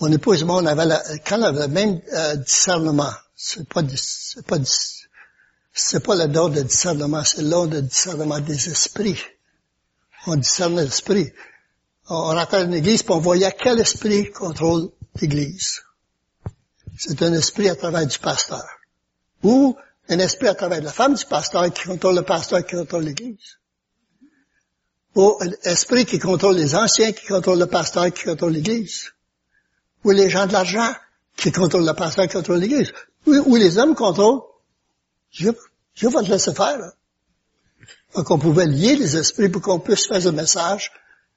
[0.01, 0.87] mon épouse et moi, on avait
[1.27, 4.59] quand on avait le même euh, discernement, c'est pas c'est pas
[5.79, 9.21] c'est pas le don de discernement, c'est le don de discernement des esprits.
[10.27, 11.33] On discerne l'esprit
[12.09, 15.83] on dans une église et on voyait quel esprit contrôle l'église?
[16.97, 18.65] C'est un esprit à travers du pasteur.
[19.43, 19.77] Ou
[20.09, 23.59] un esprit à travers la femme du pasteur qui contrôle le pasteur qui contrôle l'église.
[25.17, 29.12] Ou un esprit qui contrôle les anciens qui contrôle le pasteur qui contrôle l'église.
[30.05, 30.93] Ou les gens de l'argent
[31.37, 32.93] qui contrôlent le pasteur qui contrôle l'église.
[33.27, 34.43] Ou, les hommes contrôlent.
[35.31, 35.51] Je,
[35.95, 36.79] je vais te laisser faire.
[38.15, 40.91] Donc on pouvait lier les esprits pour qu'on puisse faire le message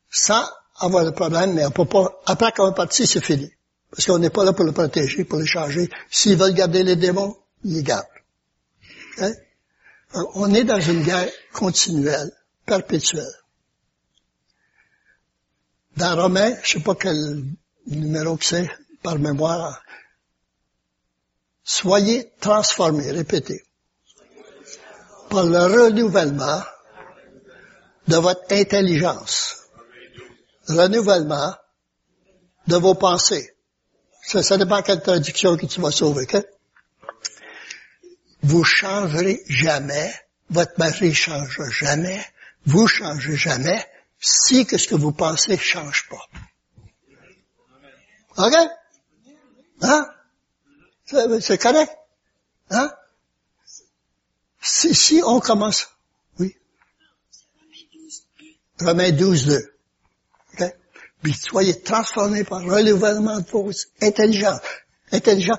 [0.09, 0.43] sans
[0.79, 3.51] avoir le problème, mais après qu'on est parti, c'est fini.
[3.91, 5.89] Parce qu'on n'est pas là pour le protéger, pour le changer.
[6.09, 8.05] S'ils veulent garder les démons, ils les gardent.
[10.35, 12.31] On est dans une guerre continuelle,
[12.65, 13.25] perpétuelle.
[15.97, 17.43] Dans Romain, je sais pas quel
[17.87, 18.69] numéro que c'est,
[19.03, 19.81] par mémoire,
[21.63, 23.63] soyez transformés, répétez,
[25.29, 26.61] par le renouvellement
[28.07, 29.59] de votre intelligence
[30.67, 31.55] renouvellement
[32.67, 33.55] de vos pensées.
[34.21, 36.45] Ça, ça dépend quelle traduction que tu vas sauver, ok?
[38.43, 40.13] Vous changerez jamais,
[40.49, 42.23] votre mari changera jamais,
[42.65, 43.85] vous changez jamais,
[44.19, 46.25] si que ce que vous pensez change pas.
[48.37, 48.55] OK?
[49.81, 50.07] Hein?
[51.41, 51.91] C'est correct?
[52.69, 52.91] Hein?
[54.71, 55.87] Si, si on commence,
[56.37, 56.55] oui.
[58.79, 59.79] Romains 12, 2
[61.21, 64.59] puis soyez transformés par le renouvellement de vos intelligence.
[65.11, 65.57] Intelligent,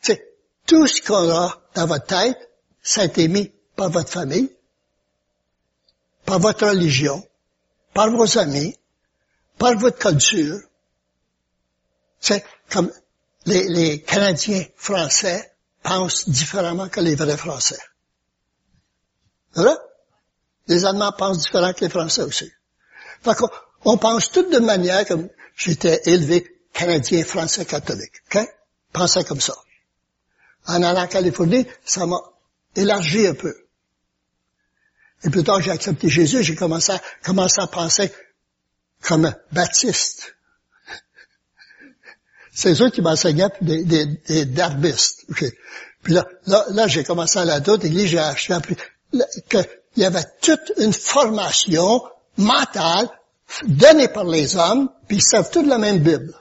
[0.00, 0.24] c'est
[0.66, 2.36] tout ce qu'on a dans votre tête,
[2.82, 4.50] ça a été mis par votre famille,
[6.24, 7.26] par votre religion,
[7.92, 8.76] par vos amis,
[9.58, 10.60] par votre culture.
[12.20, 12.92] C'est comme
[13.46, 17.78] les, les Canadiens français pensent différemment que les vrais Français.
[19.54, 19.78] Voilà?
[20.68, 22.50] Les Allemands pensent différemment que les Français aussi.
[23.22, 23.32] Fait
[23.84, 28.22] on pense toutes de manière comme j'étais élevé canadien, français, catholique.
[28.32, 28.46] OK?
[28.92, 29.54] Pensais comme ça.
[30.66, 32.20] En allant en Californie, ça m'a
[32.76, 33.54] élargi un peu.
[35.24, 38.12] Et plus tard, j'ai accepté Jésus, j'ai commencé à, penser
[39.02, 40.34] comme baptiste.
[42.52, 45.24] C'est eux qui m'enseignaient des, des, darbistes.
[46.02, 48.76] Puis là, là, là j'ai commencé à la d'autres églises, j'ai appris
[49.48, 52.02] qu'il y avait toute une formation
[52.36, 53.08] mentale
[53.64, 56.34] donnés par les hommes, puis ils savent toute la même Bible.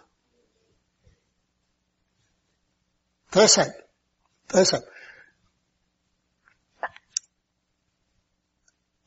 [3.31, 3.85] Très simple.
[4.47, 4.87] Très simple.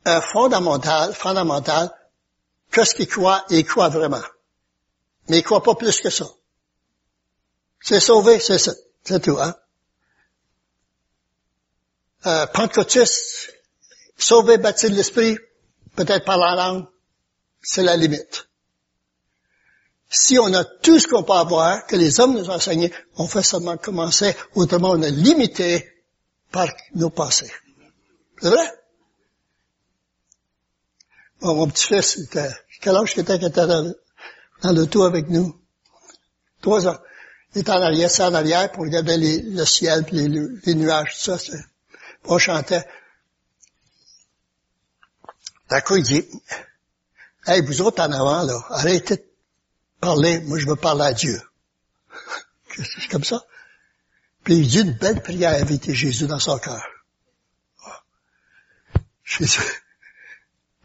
[0.05, 1.93] Un fondamental, fondamental,
[2.71, 4.21] qu'est-ce qu'il croit, il croit vraiment.
[5.29, 6.25] Mais il croit pas plus que ça.
[7.79, 8.73] C'est sauvé, c'est ça.
[9.03, 9.55] C'est tout, hein?
[12.25, 13.53] Euh, pentecôtiste,
[14.17, 15.37] sauvé, baptisé de l'esprit,
[15.95, 16.85] peut-être par la langue,
[17.61, 18.47] c'est la limite.
[20.09, 23.27] Si on a tout ce qu'on peut avoir, que les hommes nous ont enseigné, on
[23.27, 25.89] fait seulement commencer, autrement on est limité
[26.51, 27.51] par nos passés.
[28.41, 28.71] C'est vrai?
[31.41, 32.19] Bon, mon petit-fils,
[32.79, 33.93] quel âge était qu'il était dans,
[34.61, 35.59] dans l'auto avec nous?
[36.61, 36.97] Trois ans.
[37.55, 41.37] Il était en arrière, ça en arrière, pour regarder le ciel, puis les, nuages, tout
[41.37, 41.57] ça.
[42.25, 42.85] On chantait.
[45.69, 46.25] D'accord, il dit,
[47.47, 49.25] hey, vous autres en avant, là, arrêtez de
[49.99, 51.41] parler, moi je veux parler à Dieu.
[52.75, 53.43] C'est comme ça?
[54.43, 56.85] Puis il dit une belle prière inviter Jésus dans son cœur.
[59.23, 59.57] Je dis,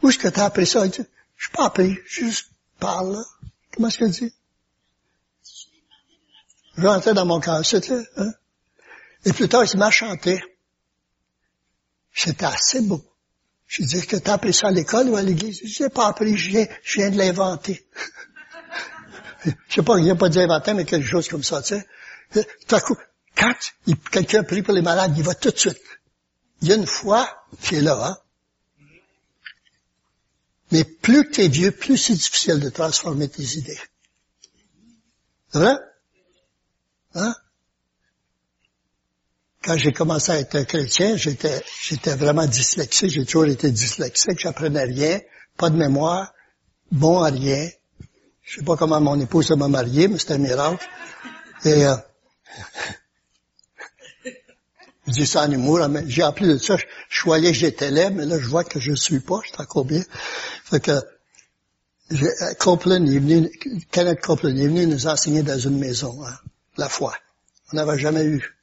[0.02, 0.86] où est-ce que tu as appris ça?
[0.86, 1.02] Il dit,
[1.36, 3.22] je suis pas appris, juste parle.
[3.72, 4.34] Comment est-ce qu'il dit?
[6.76, 8.32] Je rentrais dans mon cœur, c'était, hein?
[9.24, 10.40] Et plus tard, il m'a chanté.
[12.18, 13.00] C'était assez beau.
[13.68, 15.60] Je dis, que tu as appris ça à l'école ou à l'église?
[15.64, 17.86] Je n'ai pas appris, je viens, de l'inventer.
[19.44, 22.48] je sais pas, il n'y a pas d'inventer, mais quelque chose comme ça, tu sais.
[22.66, 22.96] Tout à coup,
[23.36, 23.54] quand
[24.10, 25.78] quelqu'un prie pour les malades, il va tout de suite.
[26.60, 28.18] Il y a une foi qui est là, hein.
[30.72, 33.78] Mais plus tu es vieux, plus c'est difficile de transformer tes idées.
[35.52, 35.76] C'est vrai?
[37.14, 37.34] Hein?
[39.68, 43.10] Quand j'ai commencé à être chrétien, j'étais, j'étais vraiment dyslexique.
[43.10, 44.38] J'ai toujours été dyslexique.
[44.38, 45.20] J'apprenais rien.
[45.58, 46.32] Pas de mémoire.
[46.90, 47.68] Bon à rien.
[48.40, 50.82] Je sais pas comment mon épouse m'a marié, mais c'était un miracle.
[51.66, 51.94] Et, euh,
[55.06, 56.78] je dis ça en humour, mais j'ai appris de ça.
[57.10, 59.40] Je, croyais que j'étais laid, mais là, je vois que je suis pas.
[59.44, 60.02] Je suis encore bien.
[60.64, 60.98] Fait que,
[62.58, 63.50] Copeland est venu,
[63.90, 66.38] Kenneth Copeland est venu nous enseigner dans une maison, hein,
[66.78, 67.14] la foi.
[67.70, 68.57] On n'avait jamais eu.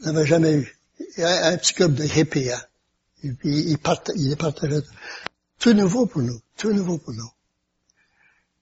[0.00, 0.76] N'avait jamais eu.
[1.18, 2.60] Un petit club de hippies, hein.
[3.22, 4.82] Et puis, il, part, il partageait.
[5.58, 6.40] Tout nouveau pour nous.
[6.56, 7.30] Tout nouveau pour nous.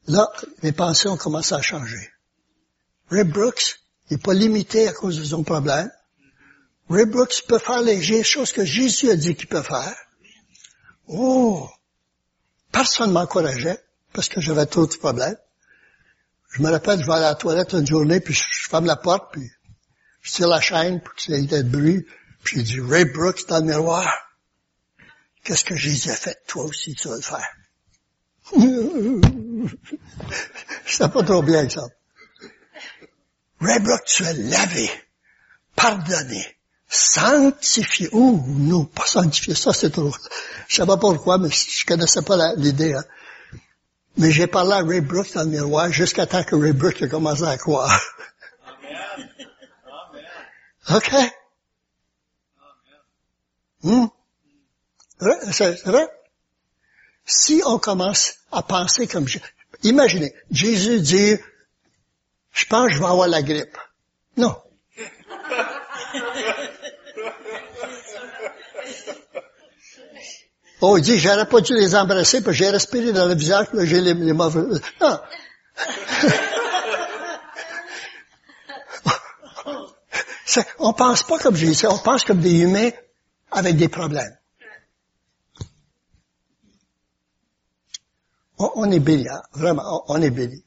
[0.09, 0.29] Là,
[0.63, 2.11] mes pensées ont commencé à changer.
[3.11, 3.81] Ray Brooks
[4.11, 5.91] n'est pas limité à cause de son problème.
[6.89, 9.95] Ray Brooks peut faire les choses que Jésus a dit qu'il peut faire.
[11.07, 11.69] Oh!
[12.73, 13.79] Personne ne m'encourageait
[14.13, 15.37] parce que j'avais trop de problèmes.
[16.51, 19.33] Je me rappelle, je vais à la toilette une journée, puis je ferme la porte,
[19.33, 19.51] puis
[20.23, 22.07] je tire la chaîne pour qu'il y ait de bruit,
[22.43, 24.11] puis j'ai dit, Ray Brooks dans le miroir,
[25.45, 26.39] qu'est-ce que Jésus a fait?
[26.47, 27.49] Toi aussi, tu vas le faire?
[30.87, 31.83] C'était pas trop bien, ça.
[33.61, 34.91] Ray Brooks, tu es lavé,
[35.75, 36.47] pardonné,
[36.89, 38.09] sanctifié.
[38.13, 40.15] Oh, non, pas sanctifié, ça c'est trop.
[40.69, 42.95] Je sais pas pourquoi, mais je connaissais pas l'idée.
[42.95, 43.05] Hein.
[44.17, 47.09] Mais j'ai parlé à Ray Brooks dans le miroir jusqu'à temps que Ray Brooks a
[47.09, 48.01] commencé à croire.
[50.89, 51.01] Amen.
[51.01, 51.13] OK?
[53.83, 54.07] Hmm?
[55.53, 56.09] C'est vrai?
[57.25, 59.27] Si on commence à penser comme...
[59.83, 61.37] Imaginez, Jésus dit,
[62.53, 63.77] je pense que je vais avoir la grippe.
[64.37, 64.57] Non.
[70.81, 73.67] Oh, il dit, j'aurais pas dû les embrasser parce que j'ai respiré dans le visage,
[73.75, 74.61] j'ai les, les mauvais...
[75.01, 75.19] Non.
[80.79, 82.91] on pense pas comme Jésus, on pense comme des humains
[83.51, 84.37] avec des problèmes.
[88.61, 90.65] On, est béni, hein, vraiment, on, est béni.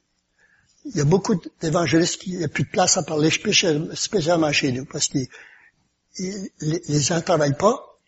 [0.86, 4.86] Il y a beaucoup d'évangélistes qui n'ont plus de place à parler, spécialement chez nous,
[4.86, 5.18] parce que
[6.18, 8.00] les, gens ne travaillent pas,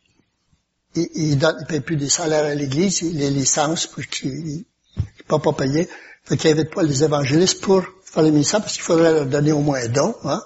[0.96, 5.52] ils, ne payent plus des salaires à l'église, les licences pour qu'ils ne peuvent pas
[5.52, 5.90] payer.
[6.24, 9.52] Fait qu'ils n'invitent pas les évangélistes pour faire les missions parce qu'il faudrait leur donner
[9.52, 10.16] au moins un don.
[10.24, 10.42] Hein?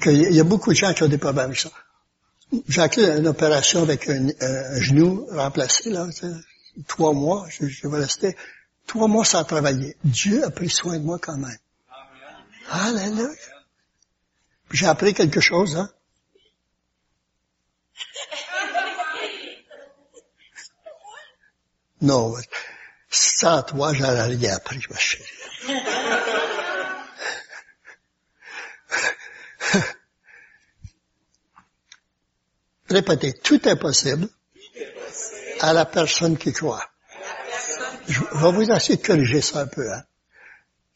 [0.00, 1.70] Qu'il y a beaucoup de gens qui ont des problèmes avec ça.
[2.68, 4.28] J'ai fait une opération avec un,
[4.80, 6.06] genou remplacé, là,
[6.86, 8.36] trois mois, je, je, vais rester
[8.86, 9.96] trois mois sans travailler.
[10.04, 11.58] Dieu a pris soin de moi quand même.
[12.70, 13.28] Alléluia.
[14.70, 15.90] J'ai appris quelque chose, hein.
[22.00, 22.34] Non,
[23.08, 25.24] sans toi, j'aurais rien appris, ma chérie.
[32.92, 34.28] Répétez, tout est possible
[35.60, 36.84] à la personne qui croit.
[38.06, 39.90] Je vais vous essayer de corriger ça un peu.
[39.90, 40.02] Hein.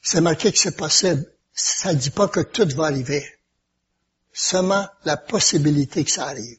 [0.03, 1.25] C'est marqué que c'est possible.
[1.55, 3.25] Ça ne dit pas que tout va arriver.
[4.33, 6.59] Seulement la possibilité que ça arrive.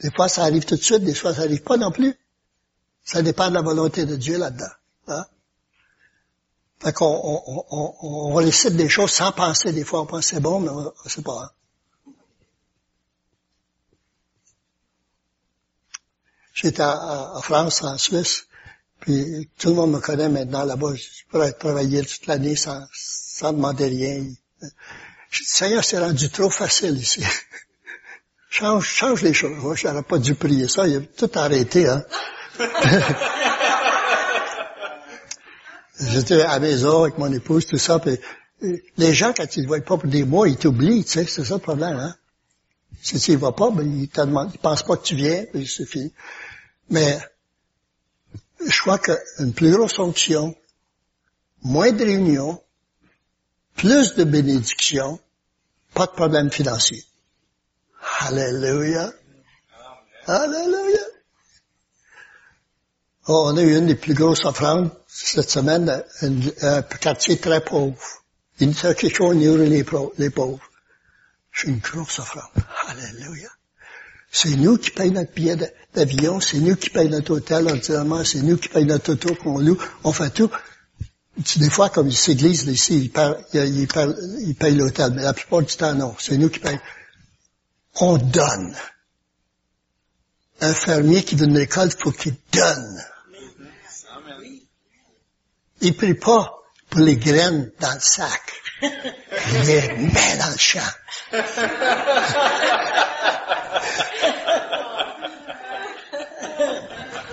[0.00, 2.14] Des fois, ça arrive tout de suite, des fois, ça n'arrive pas non plus.
[3.02, 4.74] Ça dépend de la volonté de Dieu là-dedans.
[5.06, 5.24] Hein?
[6.80, 9.72] Fait qu'on on, on, on, récite des choses sans penser.
[9.72, 11.44] Des fois, on pense c'est bon, mais on ne sait pas.
[11.44, 11.50] Hein?
[16.54, 18.46] J'étais en France, en Suisse,
[19.00, 20.94] puis tout le monde me connaît maintenant là-bas.
[20.94, 24.24] Je pourrais travailler toute l'année sans, sans demander rien.
[25.30, 27.24] Je dis, Seigneur, c'est rendu trop facile ici.
[28.50, 29.56] change, change les choses.
[29.58, 30.86] Moi, j'aurais pas dû prier ça.
[30.86, 32.04] Il a tout arrêté, hein.
[36.00, 38.18] J'étais à maison avec mon épouse, tout ça, puis
[38.96, 41.44] les gens, quand ils ne voient pas pour des mois, ils t'oublient, tu sais, c'est
[41.44, 42.14] ça le problème, hein.
[43.00, 45.86] Si tu ne vas pas, ben, ils ils pensent pas que tu viens, puis c'est
[45.86, 46.12] fini.
[46.90, 47.18] Mais,
[48.66, 50.54] je crois qu'une plus grosse fonction,
[51.62, 52.62] moins de réunions,
[53.74, 55.20] plus de bénédictions,
[55.94, 57.04] pas de problème financier.
[58.20, 59.12] Alléluia.
[60.26, 61.00] Alléluia.
[63.28, 67.62] Oh, on a eu une des plus grosses offrandes cette semaine, un, un quartier très
[67.62, 67.96] pauvre.
[68.58, 69.36] Il ne sait quelque chose,
[70.30, 70.70] pauvres.
[71.52, 72.64] C'est une grosse offrande.
[72.88, 73.48] Alléluia.
[74.34, 75.56] C'est nous qui payons notre billet
[75.94, 79.58] d'avion, c'est nous qui payons notre hôtel entièrement, c'est nous qui payons notre auto qu'on
[79.58, 80.50] loue, on fait tout.
[81.56, 85.92] Des fois, comme les églises ici, ils, ils payent l'hôtel, mais la plupart du temps,
[85.92, 86.14] non.
[86.18, 86.80] C'est nous qui payons.
[87.96, 88.74] On donne.
[90.62, 93.02] Un fermier qui donne l'école, il faut qu'il donne.
[95.82, 96.58] Il prie pas
[96.88, 98.40] pour les graines dans le sac.
[98.80, 98.90] Il
[99.66, 100.80] les met dans le champ.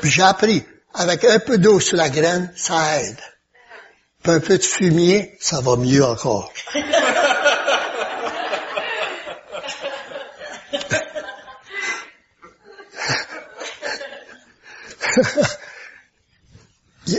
[0.03, 3.19] J'ai appris, avec un peu d'eau sur la graine, ça aide.
[4.23, 6.51] Puis un peu de fumier, ça va mieux encore.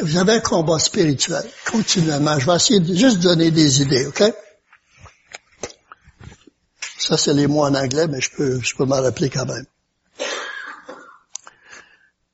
[0.02, 2.38] Vous avez un combat spirituel, continuellement.
[2.38, 4.22] Je vais essayer de juste donner des idées, OK?
[6.98, 9.66] Ça, c'est les mots en anglais, mais je peux, je peux m'en rappeler quand même.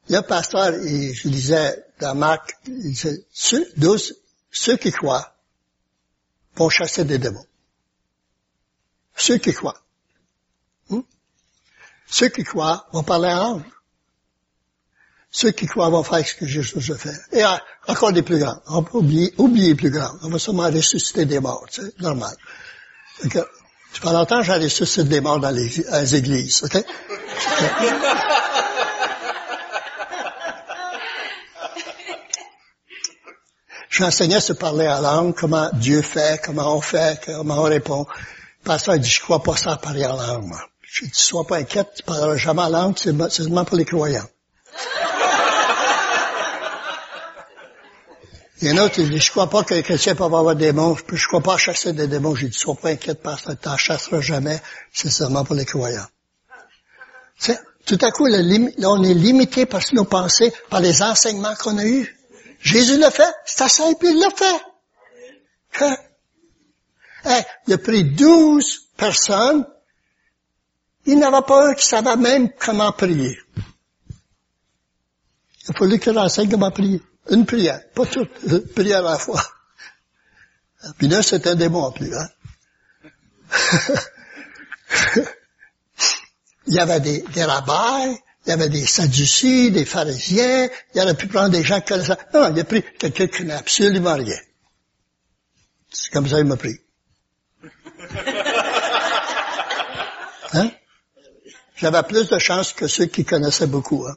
[0.08, 3.66] Il un pasteur, et je disais dans Marc, il disait, ceux,
[4.50, 5.34] ceux qui croient
[6.54, 7.44] vont chasser des démons.
[9.16, 9.80] Ceux qui croient.
[10.90, 11.00] Hmm?
[12.06, 13.64] Ceux qui croient vont parler en langue.
[15.30, 17.16] Ceux qui croient vont faire ce que Jésus a fait.
[17.32, 18.60] Et ah, encore des plus grands.
[18.68, 20.16] On peut oublier, oublier les plus grands.
[20.22, 22.34] On va seulement ressusciter des morts, c'est normal.
[23.24, 23.42] Okay.
[24.00, 26.62] Pendant longtemps, j'ai ressuscité des morts dans les, les églises?
[33.90, 38.06] J'enseignais à se parler à langue, comment Dieu fait, comment on fait, comment on répond.
[38.62, 40.60] Le pasteur dit, je crois pas ça à parler en langue, moi.
[40.82, 44.28] Je dis, sois pas inquiète, tu parleras jamais en langue, c'est seulement pour les croyants.
[48.62, 50.66] Il y en a qui disent, je crois pas que les chrétiens peuvent avoir des
[50.66, 52.34] démons, je crois pas à chasser des démons.
[52.34, 54.60] J'ai dit, sois pas inquiète, parce que t'en chasseras jamais,
[54.92, 56.06] c'est seulement pour les croyants.
[57.38, 61.84] sais, tout à coup, on est limité par nos pensées, par les enseignements qu'on a
[61.84, 62.15] eus.
[62.66, 64.60] Jésus l'a fait, c'est simple, il l'a fait.
[65.80, 65.96] Hein?
[67.24, 69.64] Hey, il a pris douze personnes,
[71.04, 73.38] il n'avait pas un qui savait même comment prier.
[75.62, 77.00] Il a fallu qu'il enseigne comment prier.
[77.30, 79.44] Une prière, pas toute, une prière à la fois.
[80.98, 82.12] Puis là, c'est un démon en plus.
[82.16, 82.28] Hein?
[86.66, 87.46] il y avait des, des
[88.46, 92.16] il y avait des sadducis, des pharisiens, il aurait pu prendre des gens qui connaissaient.
[92.32, 94.38] Non, il a pris quelqu'un qui connaît absolument rien.
[95.90, 96.78] C'est comme ça qu'il m'a pris.
[100.52, 100.70] Hein?
[101.74, 104.06] J'avais plus de chance que ceux qui connaissaient beaucoup.
[104.06, 104.16] Hein?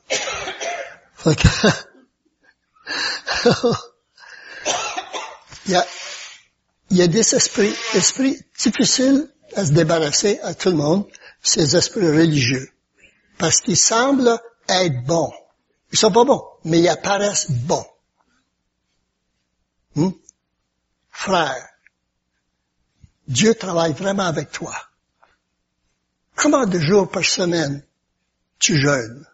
[5.65, 5.87] il, y a,
[6.91, 11.07] il y a des esprits, esprits difficiles à se débarrasser à tout le monde,
[11.41, 12.69] ces esprits religieux.
[13.39, 15.33] Parce qu'ils semblent être bons.
[15.91, 17.87] Ils sont pas bons, mais ils apparaissent bons.
[19.95, 20.11] Hmm?
[21.09, 21.67] Frère,
[23.27, 24.75] Dieu travaille vraiment avec toi.
[26.35, 27.83] Comment de jours par semaine
[28.59, 29.25] tu jeûnes?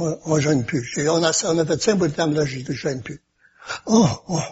[0.00, 1.08] on, on jeûne plus.
[1.08, 3.22] On a, fait ça bout de temps, là, je ne jeûne plus.
[3.86, 4.42] Oh, oh.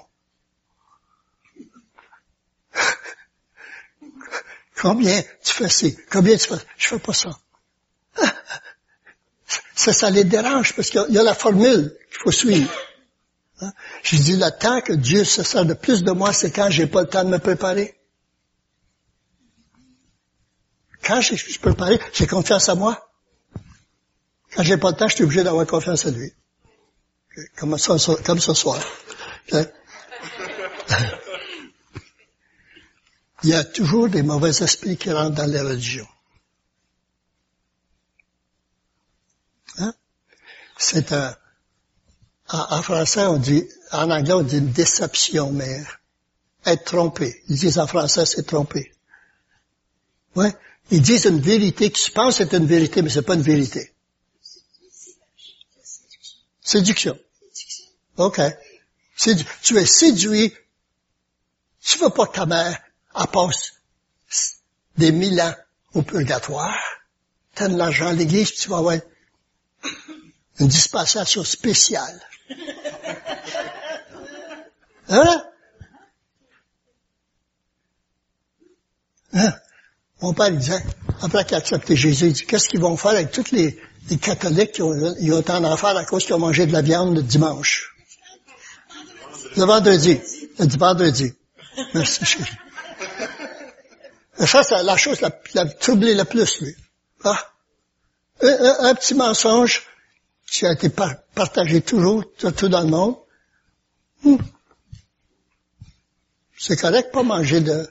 [4.80, 5.99] Combien tu fais ci?
[6.11, 6.62] Combien tu fais?
[6.76, 7.30] Je fais pas ça.
[9.79, 12.68] Ça, ça les dérange parce qu'il y, a la formule qu'il faut suivre.
[13.61, 13.72] Hein?
[14.03, 16.89] Je dis, le temps que Dieu se sert de plus de moi, c'est quand j'ai
[16.89, 17.97] pas le temps de me préparer.
[21.05, 23.09] Quand je suis préparé, j'ai confiance à moi.
[24.53, 26.33] Quand j'ai pas le temps, je suis obligé d'avoir confiance en lui.
[27.57, 27.76] Comme,
[28.24, 28.83] comme ce soir.
[33.45, 36.09] Il y a toujours des mauvais esprits qui rentrent dans les religions.
[40.79, 41.37] C'est un,
[42.49, 45.83] en, français, on dit, en anglais, on dit une déception, mais
[46.64, 47.43] être trompé.
[47.49, 48.93] Ils disent en français, c'est tromper.
[50.35, 50.55] Ouais.
[50.91, 53.93] Ils disent une vérité qui se pense être une vérité, mais c'est pas une vérité.
[56.62, 57.18] Séduction.
[58.16, 58.41] OK.
[59.16, 60.55] Tu es séduit.
[61.83, 62.81] Tu veux pas que ta mère,
[63.33, 63.72] passe
[64.97, 65.55] des mille ans
[65.95, 66.79] au purgatoire.
[67.55, 68.99] T'as de l'argent à l'église, tu vas avoir
[70.61, 72.20] une dispensation spéciale.
[75.09, 75.42] Hein?
[79.32, 79.54] hein?
[80.20, 80.82] Mon père disait,
[81.22, 83.78] après qu'il a accepté Jésus, il qu'est-ce qu'ils vont faire avec tous les,
[84.20, 87.16] catholiques qui ont, ils ont en enfer à cause qu'ils ont mangé de la viande
[87.16, 87.94] le dimanche?
[89.56, 90.20] Le vendredi.
[90.59, 91.32] Le vendredi.
[91.94, 92.50] Merci, chérie.
[94.46, 96.74] Ça, c'est la chose la, la troublée le plus, lui.
[97.24, 97.38] Ah.
[98.40, 99.82] Un, petit mensonge
[100.51, 103.16] qui a été partagé toujours, tout dans le monde.
[106.57, 107.88] C'est correct pas manger de,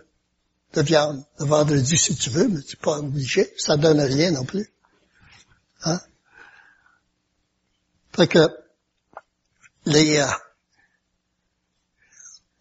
[0.74, 3.53] de viande le vendredi si tu veux, mais tu n'es pas obligé.
[3.58, 4.68] Ça donne rien non plus.
[5.84, 5.99] Hein?
[8.14, 8.49] Fait que
[9.86, 10.26] les, euh,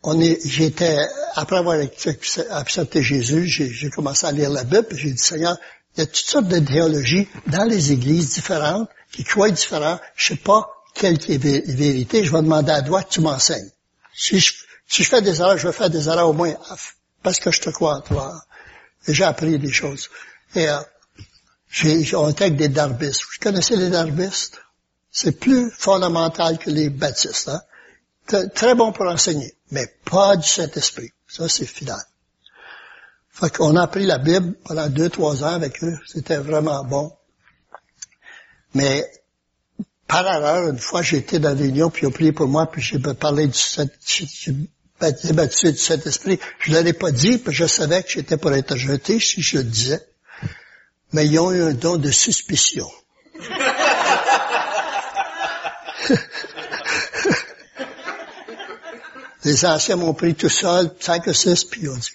[0.03, 5.19] on est, j'étais, après avoir accepté Jésus, j'ai commencé à lire la Bible, j'ai dit,
[5.19, 5.57] Seigneur,
[5.97, 9.99] il y a toutes sortes de théologies dans les églises différentes, qui croient différents.
[10.15, 12.25] Je sais pas quelle est vérité.
[12.25, 13.71] Je vais demander à toi tu m'enseignes.
[14.15, 16.55] Si je, fais des erreurs, je vais faire des erreurs au moins
[17.23, 18.43] parce que je te crois, toi.
[19.07, 20.09] Et j'ai appris des choses.
[20.55, 20.81] Et euh,
[22.15, 23.23] on était avec des darbistes.
[23.23, 24.61] Vous connaissez les darbistes?
[25.11, 27.49] C'est plus fondamental que les baptistes.
[27.49, 28.49] Hein?
[28.55, 31.11] Très bon pour enseigner, mais pas du Saint-Esprit.
[31.29, 32.01] Ça, c'est final.
[33.31, 35.99] Fait qu'on a appris la Bible pendant deux, trois ans avec eux.
[36.07, 37.13] C'était vraiment bon.
[38.77, 39.11] Mais,
[40.07, 42.99] par erreur, une fois, j'étais dans réunion, puis ils ont prié pour moi, puis j'ai
[42.99, 43.59] parlé du
[45.33, 46.39] baptisé du Saint-Esprit.
[46.61, 49.57] Je ne l'avais pas dit, puis je savais que j'étais pour être jeté si je
[49.57, 50.07] le disais.
[51.13, 52.91] Mais ils ont eu un don de suspicion.
[59.45, 62.11] Les anciens m'ont pris tout seul, cinq ou six, puis ils ont dit,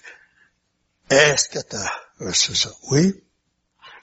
[1.09, 2.69] est-ce que tu as reçu ça?
[2.91, 3.15] Oui.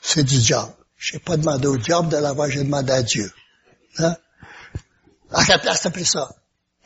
[0.03, 0.73] C'est du diable.
[0.99, 3.33] Je n'ai pas demandé au diable de l'avoir, j'ai demandé à Dieu.
[3.99, 4.17] Hein?
[5.31, 6.29] À quelle place t'as pris ça?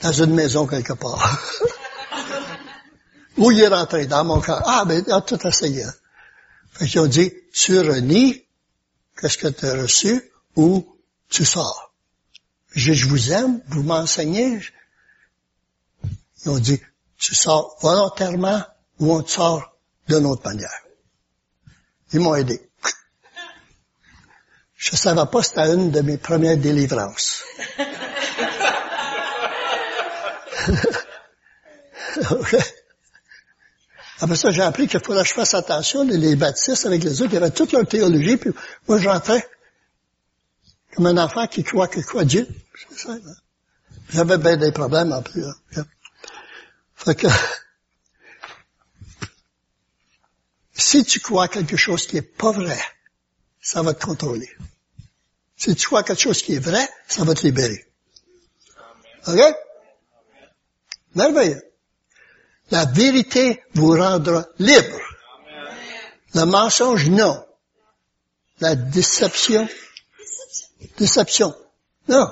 [0.02, 1.40] Dans une maison quelque part.
[3.38, 4.06] Où il est rentré?
[4.06, 4.62] Dans mon cœur.
[4.66, 5.86] Ah, ben, il a tout essayé.
[6.72, 8.44] Fait qu'ils ont dit, tu renies
[9.18, 10.86] qu'est-ce que tu as reçu ou
[11.30, 11.94] tu sors.
[12.74, 14.60] Je, je vous aime, vous m'enseignez.
[16.44, 16.80] Ils ont dit,
[17.16, 18.62] tu sors volontairement
[18.98, 19.76] ou on te sort
[20.08, 20.82] d'une autre manière.
[22.12, 22.60] Ils m'ont aidé.
[24.82, 27.44] Je savais pas c'était une de mes premières délivrances.
[34.20, 37.32] Après ça, j'ai appris qu'il fallait que je fasse attention, les baptistes avec les autres,
[37.32, 38.50] ils avaient toute leur théologie, puis
[38.88, 39.48] moi, j'entrais
[40.96, 42.48] comme un enfant qui croit que croit Dieu.
[43.06, 43.20] Hein.
[44.10, 45.44] J'avais bien des problèmes en plus.
[45.44, 45.84] Hein.
[46.96, 47.28] Fait que,
[50.74, 52.80] Si tu crois quelque chose qui est pas vrai,
[53.60, 54.50] ça va te contrôler.
[55.62, 57.86] Si tu crois quelque chose qui est vrai, ça va te libérer.
[59.28, 59.40] OK?
[61.14, 61.62] Merveilleux.
[62.72, 64.98] La vérité vous rendra libre.
[66.34, 67.46] Le mensonge, non.
[68.58, 69.68] La déception,
[70.98, 71.54] déception,
[72.08, 72.26] non.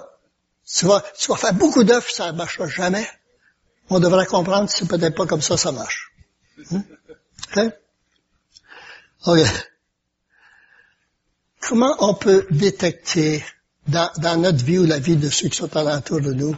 [0.67, 3.09] Tu vas, tu vas faire beaucoup d'œufs, ça ne marchera jamais.
[3.91, 6.11] On devrait comprendre c'est peut-être pas comme ça ça marche.
[6.69, 6.81] Hmm?
[7.57, 7.73] OK?
[9.27, 9.39] OK.
[11.61, 13.45] Comment on peut détecter
[13.87, 16.57] dans, notre vie ou la vie de ceux qui sont alentour de nous,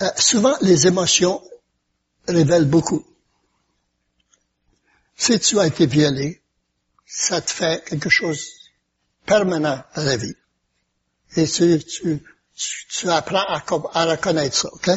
[0.00, 1.42] euh, souvent les émotions
[2.28, 3.04] révèlent beaucoup.
[5.16, 6.42] Si tu as été violé,
[7.06, 8.48] ça te fait quelque chose
[9.26, 10.34] permanent dans la vie.
[11.36, 12.22] Et tu, tu,
[12.88, 13.62] tu, apprends à,
[13.94, 14.90] à, reconnaître ça, ok?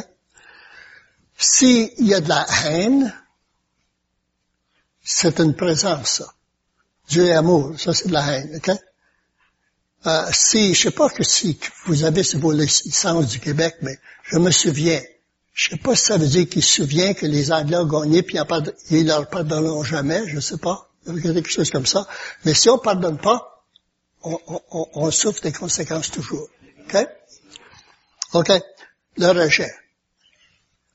[1.38, 3.13] S'il y a de la haine,
[5.03, 6.34] c'est une présence, ça.
[7.07, 8.71] Dieu est amour, ça c'est de la haine, ok?
[10.08, 14.38] Euh, si, je sais pas que si vous avez vos licences du Québec, mais je
[14.38, 15.01] me souviens,
[15.53, 18.22] je sais pas si ça veut dire qu'il se souvient que les Anglais ont gagné
[18.22, 18.38] puis
[18.91, 22.08] ils leur pardonneront jamais, je sais pas, quelque chose comme ça.
[22.43, 23.64] Mais si on pardonne pas,
[24.24, 26.49] on souffre des conséquences toujours,
[26.86, 27.08] ok?
[28.34, 28.51] Ok?
[29.18, 29.72] Le rejet.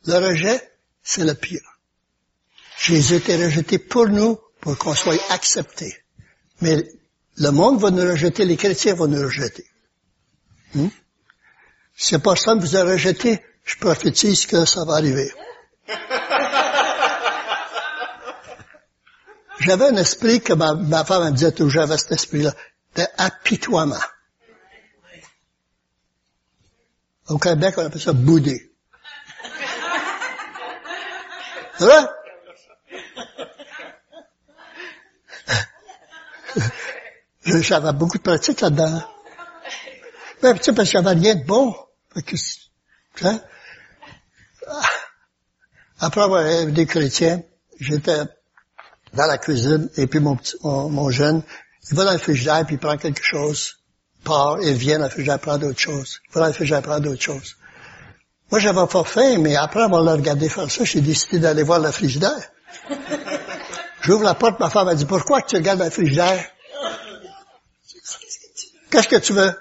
[0.07, 0.61] Le rejet,
[1.03, 1.61] c'est le pire.
[2.79, 5.97] Jésus était rejeté pour nous, pour qu'on soit accepté.
[6.61, 6.85] Mais
[7.41, 9.65] le monde va nous rejeter, les chrétiens vont nous rejeter.
[10.75, 10.89] Hmm?
[11.97, 15.33] Si personne vous a rejeté, je prophétise que ça va arriver.
[19.61, 22.55] J'avais un esprit que ma, femme me disait toujours, j'avais cet esprit-là,
[22.95, 23.97] d'apitoiement.
[27.29, 28.73] Au Québec, on appelle ça boudé.
[31.79, 31.87] C'est
[37.59, 39.03] J'avais beaucoup de pratique là-dedans.
[40.43, 41.75] Ben, tu sais, parce qu'il n'y avait rien de bon.
[42.15, 43.41] Que, hein?
[46.01, 47.43] Après avoir été des chrétiens,
[47.79, 48.23] j'étais
[49.13, 51.43] dans la cuisine, et puis mon, petit, mon, jeune,
[51.91, 53.77] il va dans le frigidaire, puis il prend quelque chose,
[54.25, 56.21] part, il vient dans le frigidaire, prend d'autres choses.
[56.29, 57.57] Il va dans le frigidaire, prend d'autres choses.
[58.51, 61.91] Moi, j'avais pas faim, mais après avoir regardé faire ça, j'ai décidé d'aller voir le
[61.93, 62.51] frigidaire.
[64.03, 66.45] J'ouvre la porte, ma femme m'a dit, pourquoi tu regardes le frigidaire?
[68.91, 69.55] Qu'est-ce que tu veux?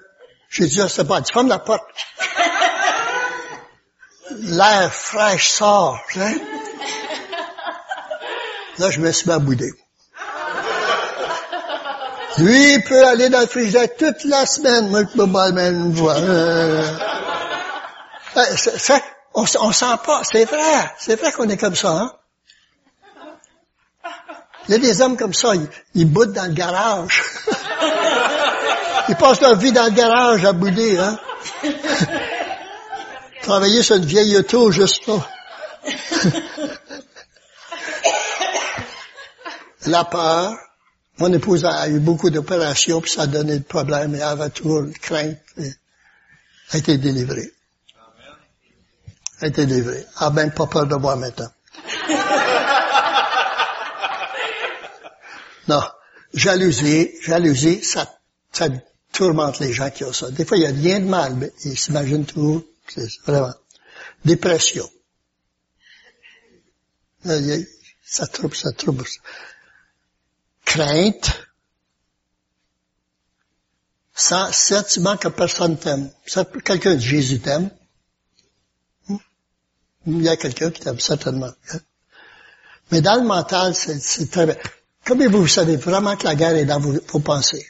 [0.49, 1.83] J'ai dit, ah, c'est pas, fermes la porte.
[4.31, 6.35] L'air fraîche sort, sais.
[8.79, 9.71] Là, je me suis mis à bouder.
[12.37, 14.89] Lui, il peut aller dans le frigidaire toute la semaine.
[14.89, 16.15] Moi, je peux pas même voir.
[16.19, 16.81] Euh,
[19.33, 20.21] on, on sent pas.
[20.23, 20.91] C'est vrai.
[20.97, 22.13] C'est vrai qu'on est comme ça, hein?
[24.67, 27.23] Il y a des hommes comme ça, ils, ils boudent dans le garage.
[29.09, 31.17] Ils passent leur vie dans le garage à bouder, hein?
[33.41, 35.27] Travailler sur une vieille auto, juste là.
[39.87, 40.53] la peur.
[41.17, 44.51] Mon épouse a eu beaucoup d'opérations, puis ça a donné des problèmes, et elle avait
[44.51, 45.39] toujours crainte.
[45.57, 45.73] Et
[46.71, 47.51] a été délivrée.
[49.41, 50.05] Elle a été délivrée.
[50.21, 51.49] Elle n'a même pas peur de moi maintenant.
[55.67, 55.81] non.
[56.31, 58.05] Jalousie, jalousie, ça,
[58.51, 58.67] ça
[59.19, 60.31] tourmente les gens qui ont ça.
[60.31, 62.65] Des fois, il n'y a rien de mal, mais ils s'imaginent tout.
[62.87, 63.53] C'est vraiment.
[64.23, 64.89] Dépression.
[68.05, 69.03] Ça trouble, ça trouble
[70.63, 71.31] crainte,
[74.15, 76.11] sans sentiment que personne t'aime.
[76.63, 77.69] Quelqu'un de Jésus t'aime.
[79.07, 79.17] Hmm?
[80.05, 81.51] Il y a quelqu'un qui t'aime, certainement.
[81.73, 81.79] Hein?
[82.91, 84.55] Mais dans le mental, c'est très bien.
[85.03, 87.65] Comme vous, savez vraiment que la guerre est dans vos, pensées.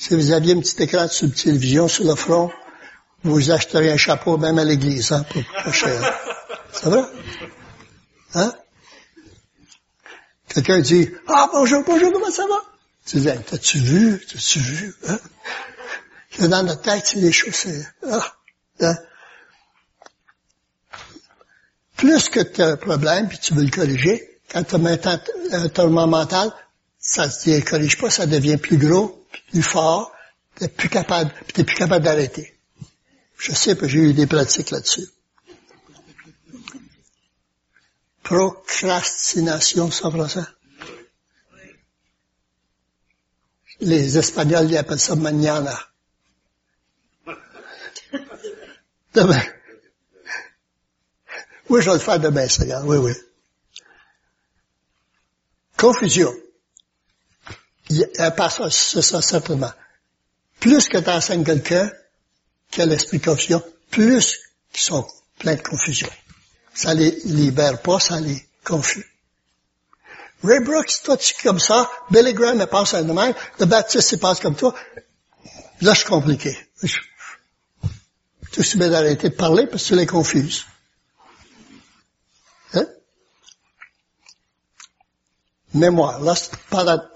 [0.00, 2.50] Si vous aviez un petit écran de télévision sur le front,
[3.22, 6.18] vous achèteriez un chapeau même à l'église, hein, pour pas cher.
[6.72, 7.02] C'est vrai?
[8.32, 8.54] Hein?
[10.48, 12.62] Quelqu'un dit, ah, bonjour, bonjour, comment ça va?
[13.04, 15.18] Tu dis, t'as-tu vu, t'as-tu vu, hein?
[16.48, 17.66] dans notre tête, des choses,
[18.10, 18.34] ah,
[18.80, 18.96] hein?
[21.96, 25.20] Plus que tu as un problème, puis tu veux le corriger, quand tu as
[25.52, 26.50] un tourment mental,
[26.98, 29.19] ça se corrige pas, ça devient plus gros,
[29.50, 30.12] plus fort,
[30.54, 32.56] t'es plus capable, t'es plus capable d'arrêter.
[33.38, 35.08] Je sais que j'ai eu des pratiques là-dessus.
[38.22, 40.46] Procrastination, ça ça?
[43.80, 45.78] Les Espagnols, ils appellent ça mañana.
[49.14, 49.42] Demain.
[51.70, 52.84] Oui, je vais le faire demain, Seigneur.
[52.84, 53.12] Oui, oui.
[55.76, 56.32] Confusion.
[57.90, 59.72] Il y a un passage c'est ça, certainement.
[60.58, 61.90] Plus que tu enseignes quelqu'un
[62.70, 64.38] qui a l'esprit confusion, plus
[64.72, 65.06] qu'ils sont
[65.38, 66.08] pleins de confusion
[66.74, 69.04] ça les libère pas, ça les confie.
[70.42, 74.18] Ray Brooks, toi tu es comme ça, Billy Graham pense à même, le baptiste il
[74.18, 74.74] pense comme toi.
[75.82, 76.56] Là c'est compliqué.
[78.52, 80.64] Tu bien d'arrêter de parler parce que tu les confuses.
[85.74, 86.20] Mémoire.
[86.20, 86.34] Là,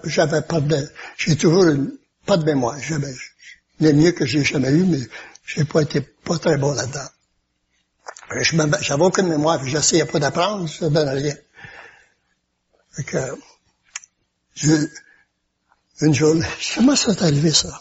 [0.03, 1.65] j'avais pas de, j'ai toujours
[2.25, 2.77] pas de mémoire.
[2.79, 3.13] J'avais,
[3.79, 4.99] le mieux que j'ai jamais eu, mais
[5.45, 7.07] j'ai pas été pas très bon là-dedans.
[8.81, 11.35] J'avais aucune mémoire, puis j'essayais pas d'apprendre, ça donne rien.
[12.93, 13.17] Fait que,
[14.55, 14.87] je,
[16.01, 17.79] une journée, comment ça t'est arrivé ça?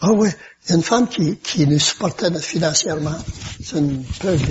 [0.00, 0.30] Ah oui,
[0.64, 3.18] il y a une femme qui, qui nous supportait financièrement.
[3.62, 4.42] C'est une preuve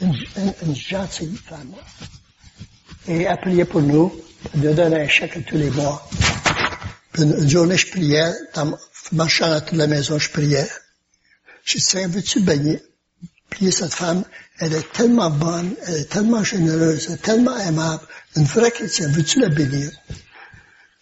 [0.00, 0.12] rien.
[0.36, 1.74] Une, une, gentille femme.
[3.08, 4.12] Et elle priait pour nous,
[4.54, 6.08] elle nous donnait un chèque tous les mois.
[7.12, 8.76] Puis une, journée, je priais, dans,
[9.12, 10.68] marchant à toute la maison, je priais.
[11.64, 12.82] J'ai dit, veux-tu baigner?
[13.50, 14.24] Prier cette femme,
[14.58, 18.02] elle est tellement bonne, elle est tellement généreuse, elle est tellement aimable,
[18.36, 19.90] une vraie chrétienne, veux-tu la bénir?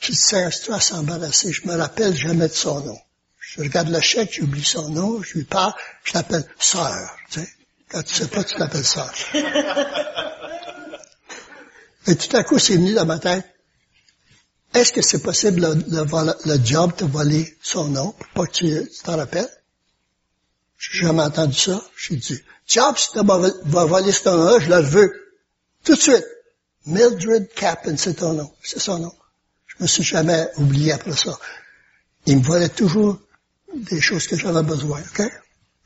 [0.01, 2.99] J'ai dit, Seigneur, si tu vas s'embarrasser, je me rappelle jamais de son nom.
[3.41, 5.73] Je regarde le chèque, j'oublie son nom, je lui parle,
[6.05, 7.49] je l'appelle sœur, tu sais.
[7.95, 9.15] Quand tu sais pas, tu l'appelles sœur.
[12.09, 13.47] Et tout à coup, c'est venu dans ma tête.
[14.75, 19.17] est-ce que c'est possible le, job de voler son nom pour pas que tu t'en
[19.17, 19.49] rappelles?
[20.77, 21.81] J'ai jamais entendu ça.
[21.97, 25.13] J'ai dit, job, si tu vas voler son nom, je le veux.
[25.85, 26.27] Tout de suite.
[26.87, 28.53] Mildred Capin, c'est ton nom.
[28.61, 29.13] C'est son nom.
[29.69, 31.39] Je me suis jamais oublié après ça.
[32.27, 33.21] Il me volait toujours
[33.73, 35.31] des choses que j'avais besoin, ok?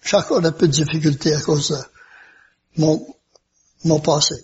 [0.02, 1.97] J'ai encore un peu de difficulté à cause de
[2.76, 3.14] mon,
[3.84, 4.34] mon passé.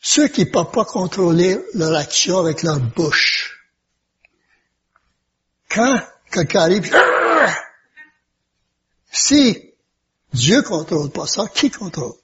[0.00, 3.68] Ceux qui ne peuvent pas contrôler leur action avec leur bouche.
[5.68, 5.98] Quand
[6.30, 6.94] quelqu'un arrive,
[9.10, 9.72] si
[10.32, 12.14] Dieu contrôle pas ça, qui contrôle?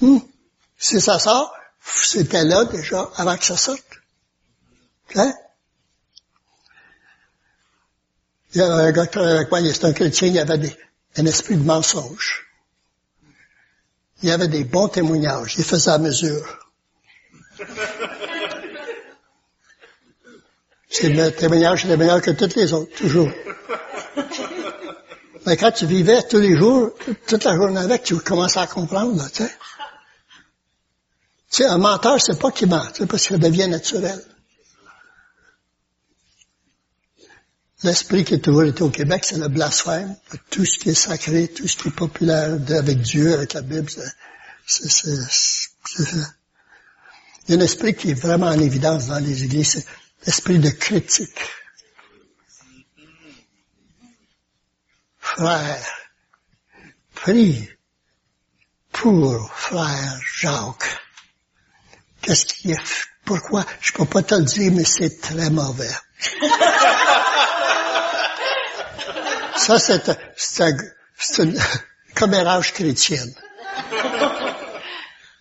[0.00, 0.18] Hmm?
[0.78, 1.54] Si ça sort,
[1.84, 3.84] c'était là déjà avant que ça sorte.
[5.14, 5.32] Hein?
[8.54, 10.76] Il y a un gars qui avec moi, c'est un chrétien, il avait
[11.16, 12.46] un esprit de mensonge.
[14.22, 16.58] Il y avait des bons témoignages, il faisait à mesure.
[20.88, 23.30] C'est le témoignage était meilleur que tous les autres, toujours.
[25.46, 26.90] Mais quand tu vivais tous les jours,
[27.26, 29.50] toute la journée avec, tu commençais à comprendre, tu sais.
[31.50, 34.22] Tu sais, un menteur, c'est pas qu'il ment, c'est parce qu'il devient naturel.
[37.84, 40.16] L'esprit qui est toujours été au Québec, c'est le blasphème.
[40.50, 43.90] Tout ce qui est sacré, tout ce qui est populaire avec Dieu, avec la Bible,
[44.66, 45.68] c'est, c'est,
[47.48, 49.86] Il y a un esprit qui est vraiment en évidence dans les églises, c'est
[50.26, 51.40] l'esprit de critique.
[55.18, 55.86] Frère,
[57.14, 57.68] prie
[58.92, 61.00] pour frère Jacques.
[62.20, 62.80] Qu'est-ce qui est,
[63.24, 63.66] pourquoi?
[63.80, 65.90] Je peux pas te le dire, mais c'est très mauvais.
[69.56, 70.02] Ça, c'est,
[70.36, 71.58] c'est une
[72.14, 73.32] commérage chrétienne.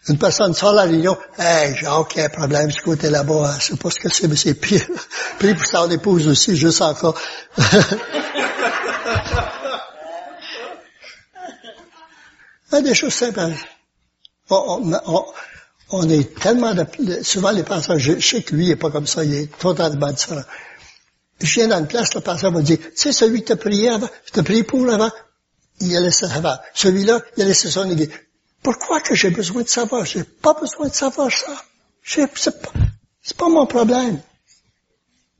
[0.08, 3.92] Une personne sort la réunion, hey, j'ai aucun problème ce côté là-bas, je sais pas
[3.92, 4.86] ce que c'est, mais c'est pire.
[5.38, 7.20] Puis pour son épouse aussi, juste encore.
[12.74, 13.40] Il des choses simples.
[13.40, 13.52] Hein.
[14.50, 15.26] On, on,
[15.92, 16.86] on est tellement de,
[17.22, 20.12] souvent les penseurs, je, sais que lui, il n'est pas comme ça, il est totalement
[20.12, 20.44] différent.
[21.42, 23.90] Je viens dans une place, le pasteur va dire, tu sais, celui qui t'a prié
[23.90, 25.10] avant, t'a prié pour avant,
[25.80, 26.58] il a laissé avant.
[26.74, 28.10] Celui-là, il a laissé son église.
[28.62, 30.06] Pourquoi que j'ai besoin de savoir?
[30.06, 31.64] J'ai pas besoin de savoir ça.
[32.04, 32.72] C'est pas,
[33.38, 34.22] pas mon problème.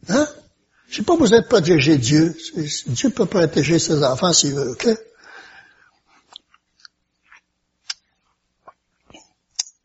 [0.10, 0.28] Hein?
[0.90, 2.36] J'ai pas besoin de protéger Dieu.
[2.88, 4.88] Dieu peut protéger ses enfants s'il veut, ok?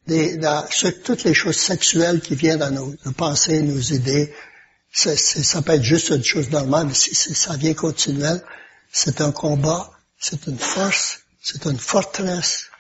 [0.07, 0.65] dans,
[1.05, 4.33] toutes les choses sexuelles qui viennent à nos, nos pensées, nos idées,
[4.97, 8.43] ça peut être juste une chose normale, mais si, ça vient continuel,
[8.91, 12.71] c'est un combat, c'est une force, c'est une forteresse.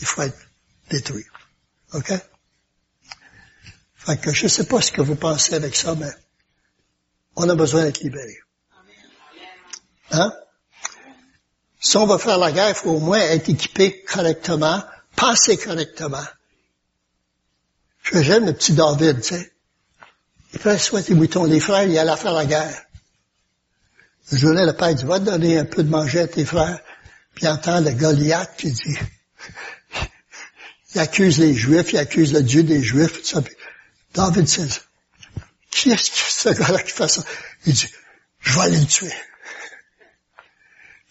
[0.00, 0.38] Il faut être
[0.88, 1.26] détruit.
[1.92, 2.12] OK?
[3.94, 6.10] Fait que je sais pas ce que vous pensez avec ça, mais
[7.34, 8.38] on a besoin d'être libéré.
[10.12, 10.32] Hein?
[11.78, 14.82] Si on va faire la guerre, il faut au moins être équipé correctement,
[15.14, 16.24] penser correctement.
[18.12, 19.55] J'aime le petit David, tu sais.
[20.56, 21.44] Il fait soit des moutons.
[21.44, 22.82] Les frères, il allait faire la guerre.
[24.32, 26.80] Le jour-là, le père dit, va donner un peu de manger à tes frères.
[27.34, 28.98] Puis il entend le Goliath qui dit,
[30.94, 33.34] il accuse les Juifs, il accuse le Dieu des Juifs.
[34.14, 34.80] David dit,
[35.70, 37.22] qui est-ce que ce gars-là qui fait ça?
[37.66, 37.90] Il dit,
[38.40, 39.12] je vais aller le tuer.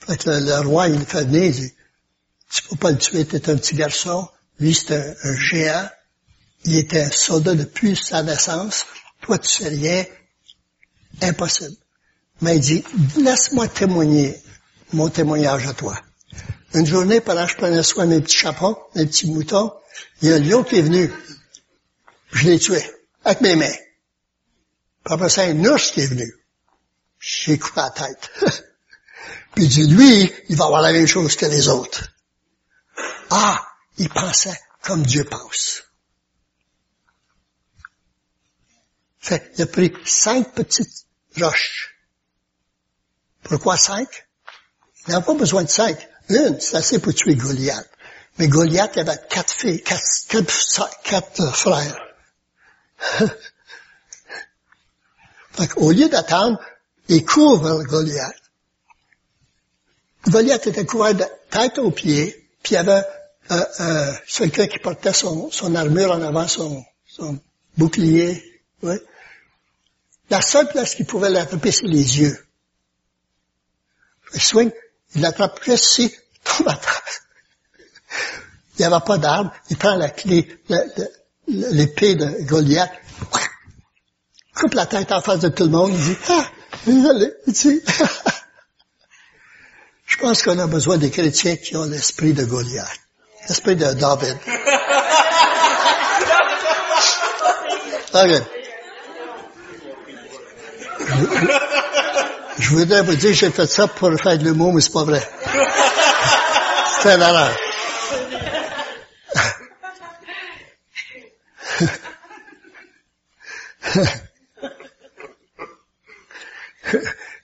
[0.08, 1.74] Fait que le, roi, il le fait venir, il dit,
[2.52, 4.28] tu peux pas le tuer, t'es un petit garçon.
[4.58, 4.92] Lui, c'est
[5.24, 5.88] un géant
[6.66, 8.86] il était un soldat depuis sa naissance.
[9.22, 10.06] Toi, tu sais rien.
[11.22, 11.76] Impossible.
[12.42, 12.84] Mais il dit,
[13.18, 14.36] laisse-moi témoigner
[14.94, 15.98] mon témoignage à toi.
[16.74, 19.74] Une journée, pendant que je prenais soin de mes petits chapeaux, mes petits moutons,
[20.22, 21.12] il y a un lion qui est venu.
[22.32, 22.84] Je l'ai tué.
[23.24, 23.74] Avec mes mains.
[25.06, 26.32] Puis après ça, un ours qui est venu.
[27.20, 28.30] J'ai coupé la tête.
[29.56, 32.12] Puis il dit, lui, il va avoir la même chose que les autres.
[33.30, 33.66] Ah,
[33.98, 35.84] il pensait comme Dieu pense.
[39.30, 41.06] Il a pris cinq petites
[41.40, 41.96] roches.
[43.44, 44.28] Pourquoi cinq?
[45.08, 45.98] Il n'a pas besoin de cinq.
[46.30, 47.90] Une, c'est assez pour tuer Goliath.
[48.38, 50.02] Mais Goliath avait quatre filles, quatre,
[51.04, 51.98] quatre frères.
[55.54, 56.60] fait au lieu d'attendre,
[57.08, 58.42] il court vers Goliath.
[60.28, 63.04] Goliath était couvert de tête aux pieds, puis il y avait
[63.52, 67.40] euh, euh, quelqu'un qui portait son, armure en avant, son, son
[67.78, 68.44] bouclier.
[68.82, 69.00] Ouais.
[70.30, 72.38] La seule place qu'il pouvait l'attraper, c'est les yeux.
[74.34, 74.72] Il swing,
[75.14, 76.14] il l'attrape juste ici,
[76.44, 77.04] tombe à terre.
[78.78, 80.60] Il n'y avait pas d'arbre, il prend la clé,
[81.48, 82.92] l'épée de Goliath,
[84.54, 86.46] coupe la tête en face de tout le monde, il dit, ah,
[86.86, 87.82] désolé, ici.
[90.06, 93.00] Je pense qu'on a besoin des chrétiens qui ont l'esprit de Goliath,
[93.48, 94.38] l'esprit de David.
[98.16, 98.55] Okay.
[102.58, 105.22] Je voudrais vous dire, j'ai fait ça pour faire de l'humour, mais c'est pas vrai.
[107.02, 107.52] C'est un erreur.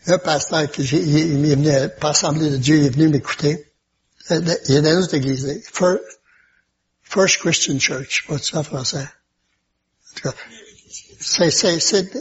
[0.08, 3.72] un pasteur qui il, il est venu, pas assemblée de Dieu, il est venu m'écouter.
[4.30, 6.04] Il a une autre église, First,
[7.04, 9.00] First Christian Church, pas ça en français.
[9.00, 10.34] En tout cas,
[11.20, 12.12] c'est, c'est, c'est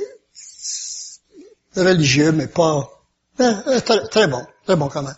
[1.82, 2.88] religieux, mais pas,
[3.38, 5.16] ben, euh, très, bon, très bon quand même.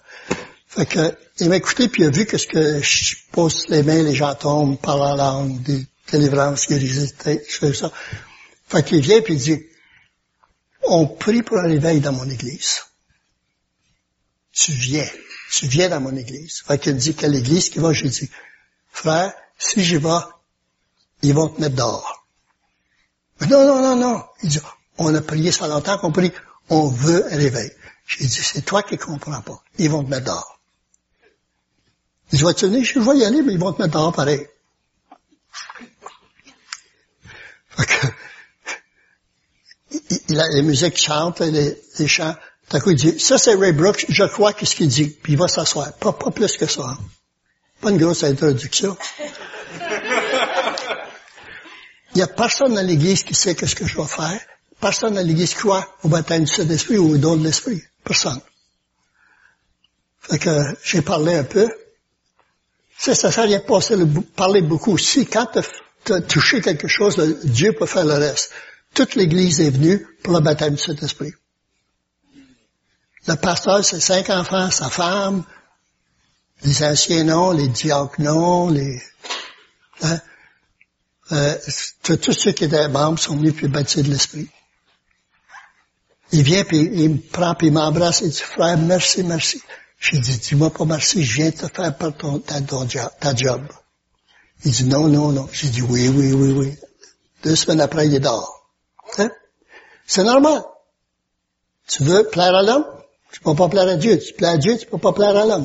[0.69, 3.83] Fait que, il m'a écouté puis il a vu que ce que je pose les
[3.83, 7.91] mains, les gens tombent, par la langue, des délivrances, guérisées, fais ça.
[8.69, 9.67] Fait qu'il vient puis il dit,
[10.85, 12.83] on prie pour un réveil dans mon église.
[14.53, 15.09] Tu viens.
[15.51, 16.63] Tu viens dans mon église.
[16.67, 17.93] Fait qu'il dit, quelle église qui va?
[17.93, 18.31] J'ai dit,
[18.91, 20.09] frère, si j'y vais,
[21.23, 22.27] ils vont te mettre dehors.
[23.43, 24.25] non, non, non, non.
[24.43, 24.61] Il dit,
[24.99, 26.33] on a prié ça longtemps qu'on prie,
[26.69, 27.71] on veut un réveil.
[28.07, 29.63] J'ai dit, c'est toi qui comprends pas.
[29.79, 30.61] Ils vont te mettre dehors.
[32.31, 32.85] Il dit, vas-tu venir?
[32.85, 34.47] Je vais y aller, mais ils vont te mettre dehors pareil.
[37.71, 38.07] Fait que,
[40.29, 42.35] il a les musiques chantent, les, les chants.
[42.71, 45.09] D'un coup, il dit, ça c'est Ray Brooks, je crois qu'est-ce qu'il dit.
[45.09, 45.93] Puis il va s'asseoir.
[45.95, 46.97] Pas, plus que ça.
[47.81, 48.97] Pas une grosse introduction.
[52.15, 54.41] Il n'y a personne dans l'Église qui sait qu'est-ce que je vais faire.
[54.83, 57.83] Personne dans l'Église croit au baptême du Saint-Esprit ou au don de l'Esprit.
[58.05, 58.41] Personne.
[60.21, 60.51] Fait que
[60.85, 61.71] j'ai parlé un peu.
[62.99, 64.99] Ça, ça sert à rien de parler beaucoup.
[64.99, 65.47] Si quand
[66.05, 68.53] tu as touché quelque chose, Dieu peut faire le reste
[68.95, 71.33] toute l'Église est venue pour le baptême du Saint-Esprit.
[73.27, 75.45] Le pasteur, c'est cinq enfants, sa femme,
[76.63, 79.01] les anciens non, les diacres non, les...
[80.03, 80.21] Hein,
[81.31, 81.57] euh,
[82.03, 84.49] tous ceux qui étaient membres sont venus puis baptiser de l'Esprit.
[86.33, 89.63] Il vient puis il me prend puis il m'embrasse et dit, frère, merci, merci.
[90.01, 93.63] J'ai dit, dis-moi pas merci, je viens te faire par ton, ta, ta job.
[94.65, 95.49] Il dit, non, non, non.
[95.53, 96.75] J'ai dit, oui, oui, oui, oui.
[97.45, 98.69] Deux semaines après, il est dehors.
[99.19, 99.31] Hein?
[100.07, 100.63] C'est normal.
[101.89, 102.87] Tu veux plaire à l'homme?
[103.33, 104.19] Tu peux pas plaire à Dieu.
[104.19, 105.65] Tu plais à Dieu, tu peux pas plaire à l'homme.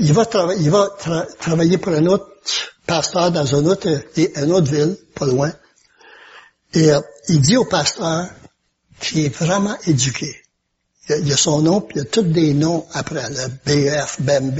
[0.00, 0.24] il va,
[0.58, 0.88] il va
[1.38, 2.28] travailler pour un autre
[2.86, 5.52] pasteur dans une autre, une autre ville, pas loin.
[6.74, 8.28] Et euh, il dit au pasteur
[9.00, 10.36] qui est vraiment éduqué.
[11.10, 14.20] Il y a, son nom, puis il y a tous des noms après, le BF,
[14.20, 14.58] BMB,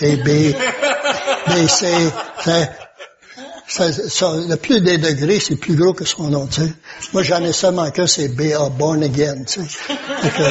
[0.00, 0.54] BB,
[1.48, 1.86] BC
[3.78, 6.72] le plus des degrés, c'est plus gros que son nom, tu sais.
[7.12, 8.68] Moi, j'en ai seulement que c'est B.A.
[8.68, 9.96] Born Again, tu sais.
[10.20, 10.42] Fait que,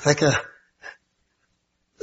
[0.00, 0.26] fait que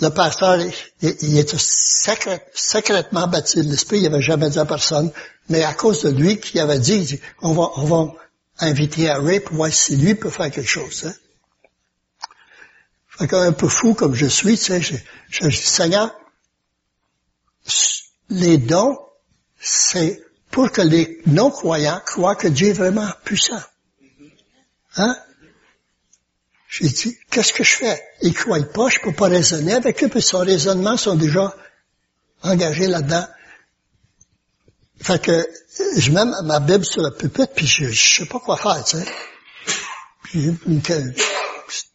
[0.02, 0.58] le pasteur,
[1.02, 5.12] il, était secrètement baptisé de l'Esprit, il n'avait jamais dit à personne,
[5.50, 8.14] mais à cause de lui qui avait dit, on va, on va
[8.60, 11.06] inviter Harry pour voir si lui peut faire quelque chose.
[11.06, 11.14] Hein.
[13.08, 14.96] Fait qu'un peu fou comme je suis, tu sais, je,
[15.30, 16.16] je, dis, Seigneur,
[18.30, 18.98] les dons,
[19.60, 23.62] c'est pour que les non-croyants croient que Dieu est vraiment puissant.
[24.96, 25.16] Hein?
[26.70, 28.04] J'ai dit, qu'est-ce que je fais?
[28.22, 31.56] Ils croient pas, je peux pas raisonner avec eux, puis son raisonnement sont déjà
[32.42, 33.28] engagés là-dedans.
[35.02, 35.48] Fait que,
[35.98, 38.98] je mets ma Bible sur le pupitre, puis je, je sais pas quoi faire, tu
[38.98, 39.06] sais.
[40.24, 40.58] Puis,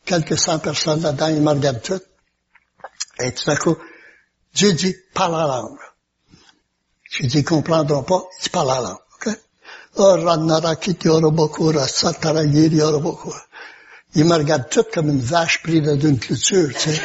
[0.04, 2.06] quelques cent personnes là-dedans, ils me regardent toutes.
[3.20, 3.76] Et tout à coup,
[4.54, 5.78] Dieu dit, parle la langue.
[7.10, 9.28] J'ai dit, ils comprendront pas, ils parlent la langue, ok?
[9.96, 10.16] Oh,
[14.16, 17.00] ils me regardent tout comme une vache prise dans une clôture, tu sais.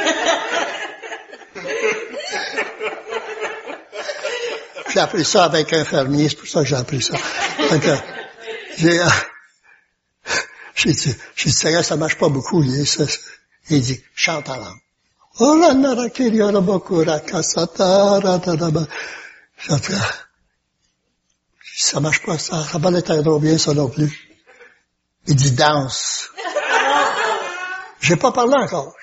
[4.89, 7.13] J'ai appris ça avec un fermier, c'est pour ça que j'ai appris ça.
[7.69, 7.83] Donc,
[8.77, 9.05] j'ai, euh,
[10.75, 13.03] j'ai dit, j'ai dit, ça marche pas beaucoup, il, ça,
[13.69, 14.79] il dit, chante en langue.
[15.39, 18.19] Oh, la narakiri, orobokura, kasata,
[21.77, 24.11] ça marche pas, ça, ça va trop bien, ça non plus.
[25.27, 26.29] Il dit danse.
[28.01, 28.93] J'ai pas parlé encore.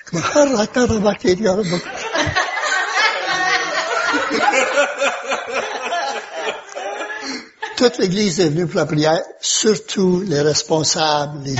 [7.77, 11.55] Toute l'Église est venue pour la prière, surtout les responsables, les,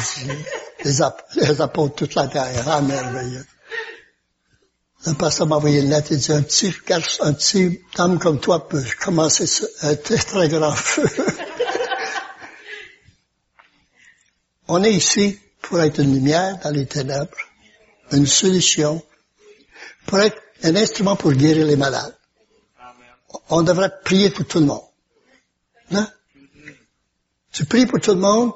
[0.83, 2.65] les, apôtres, toute la terre.
[2.65, 3.45] Ah, merveilleux.
[5.05, 8.39] Le pasteur m'a envoyé une lettre, il dit, un petit garçon, un petit homme comme
[8.39, 9.45] toi peut commencer
[9.83, 11.07] un très, très grand feu.
[14.67, 17.37] On est ici pour être une lumière dans les ténèbres,
[18.11, 19.03] une solution,
[20.07, 22.17] pour être un instrument pour guérir les malades.
[23.51, 24.86] On devrait prier pour tout le monde.
[25.91, 26.07] Hein?
[27.51, 28.53] Tu pries pour tout le monde,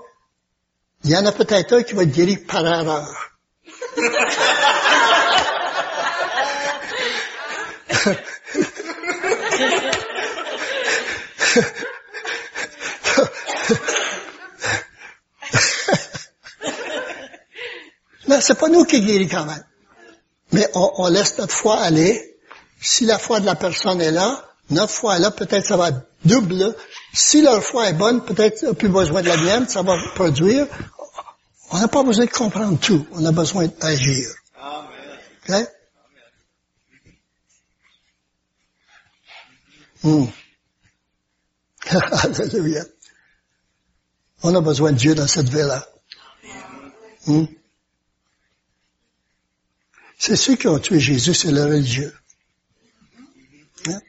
[1.03, 3.32] il y en a peut-être un qui va être guéri par erreur.
[18.27, 19.65] Mais c'est pas nous qui guérit quand même.
[20.51, 22.38] Mais on, laisse notre foi aller.
[22.79, 25.91] Si la foi de la personne est là, notre foi est là, peut-être ça va
[26.26, 26.76] double.
[27.13, 30.67] Si leur foi est bonne, peut-être plus besoin de la mienne, ça va produire.
[31.72, 33.05] On n'a pas besoin de comprendre tout.
[33.11, 34.28] On a besoin d'agir.
[35.47, 35.67] Amen.
[40.03, 40.26] Hmm.
[42.41, 42.84] Alléluia.
[44.43, 45.88] On a besoin de Dieu dans cette vie-là.
[47.28, 47.45] Hmm.
[50.17, 52.13] C'est ceux qui ont tué Jésus, c'est le religieux.
[53.88, 53.99] Hein?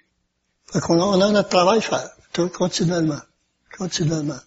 [0.75, 2.11] On, a, on a notre travail à faire,
[2.53, 3.21] continuellement.
[3.77, 4.39] Continuellement.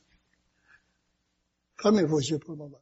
[1.81, 2.81] Fermez vos yeux pour le moment.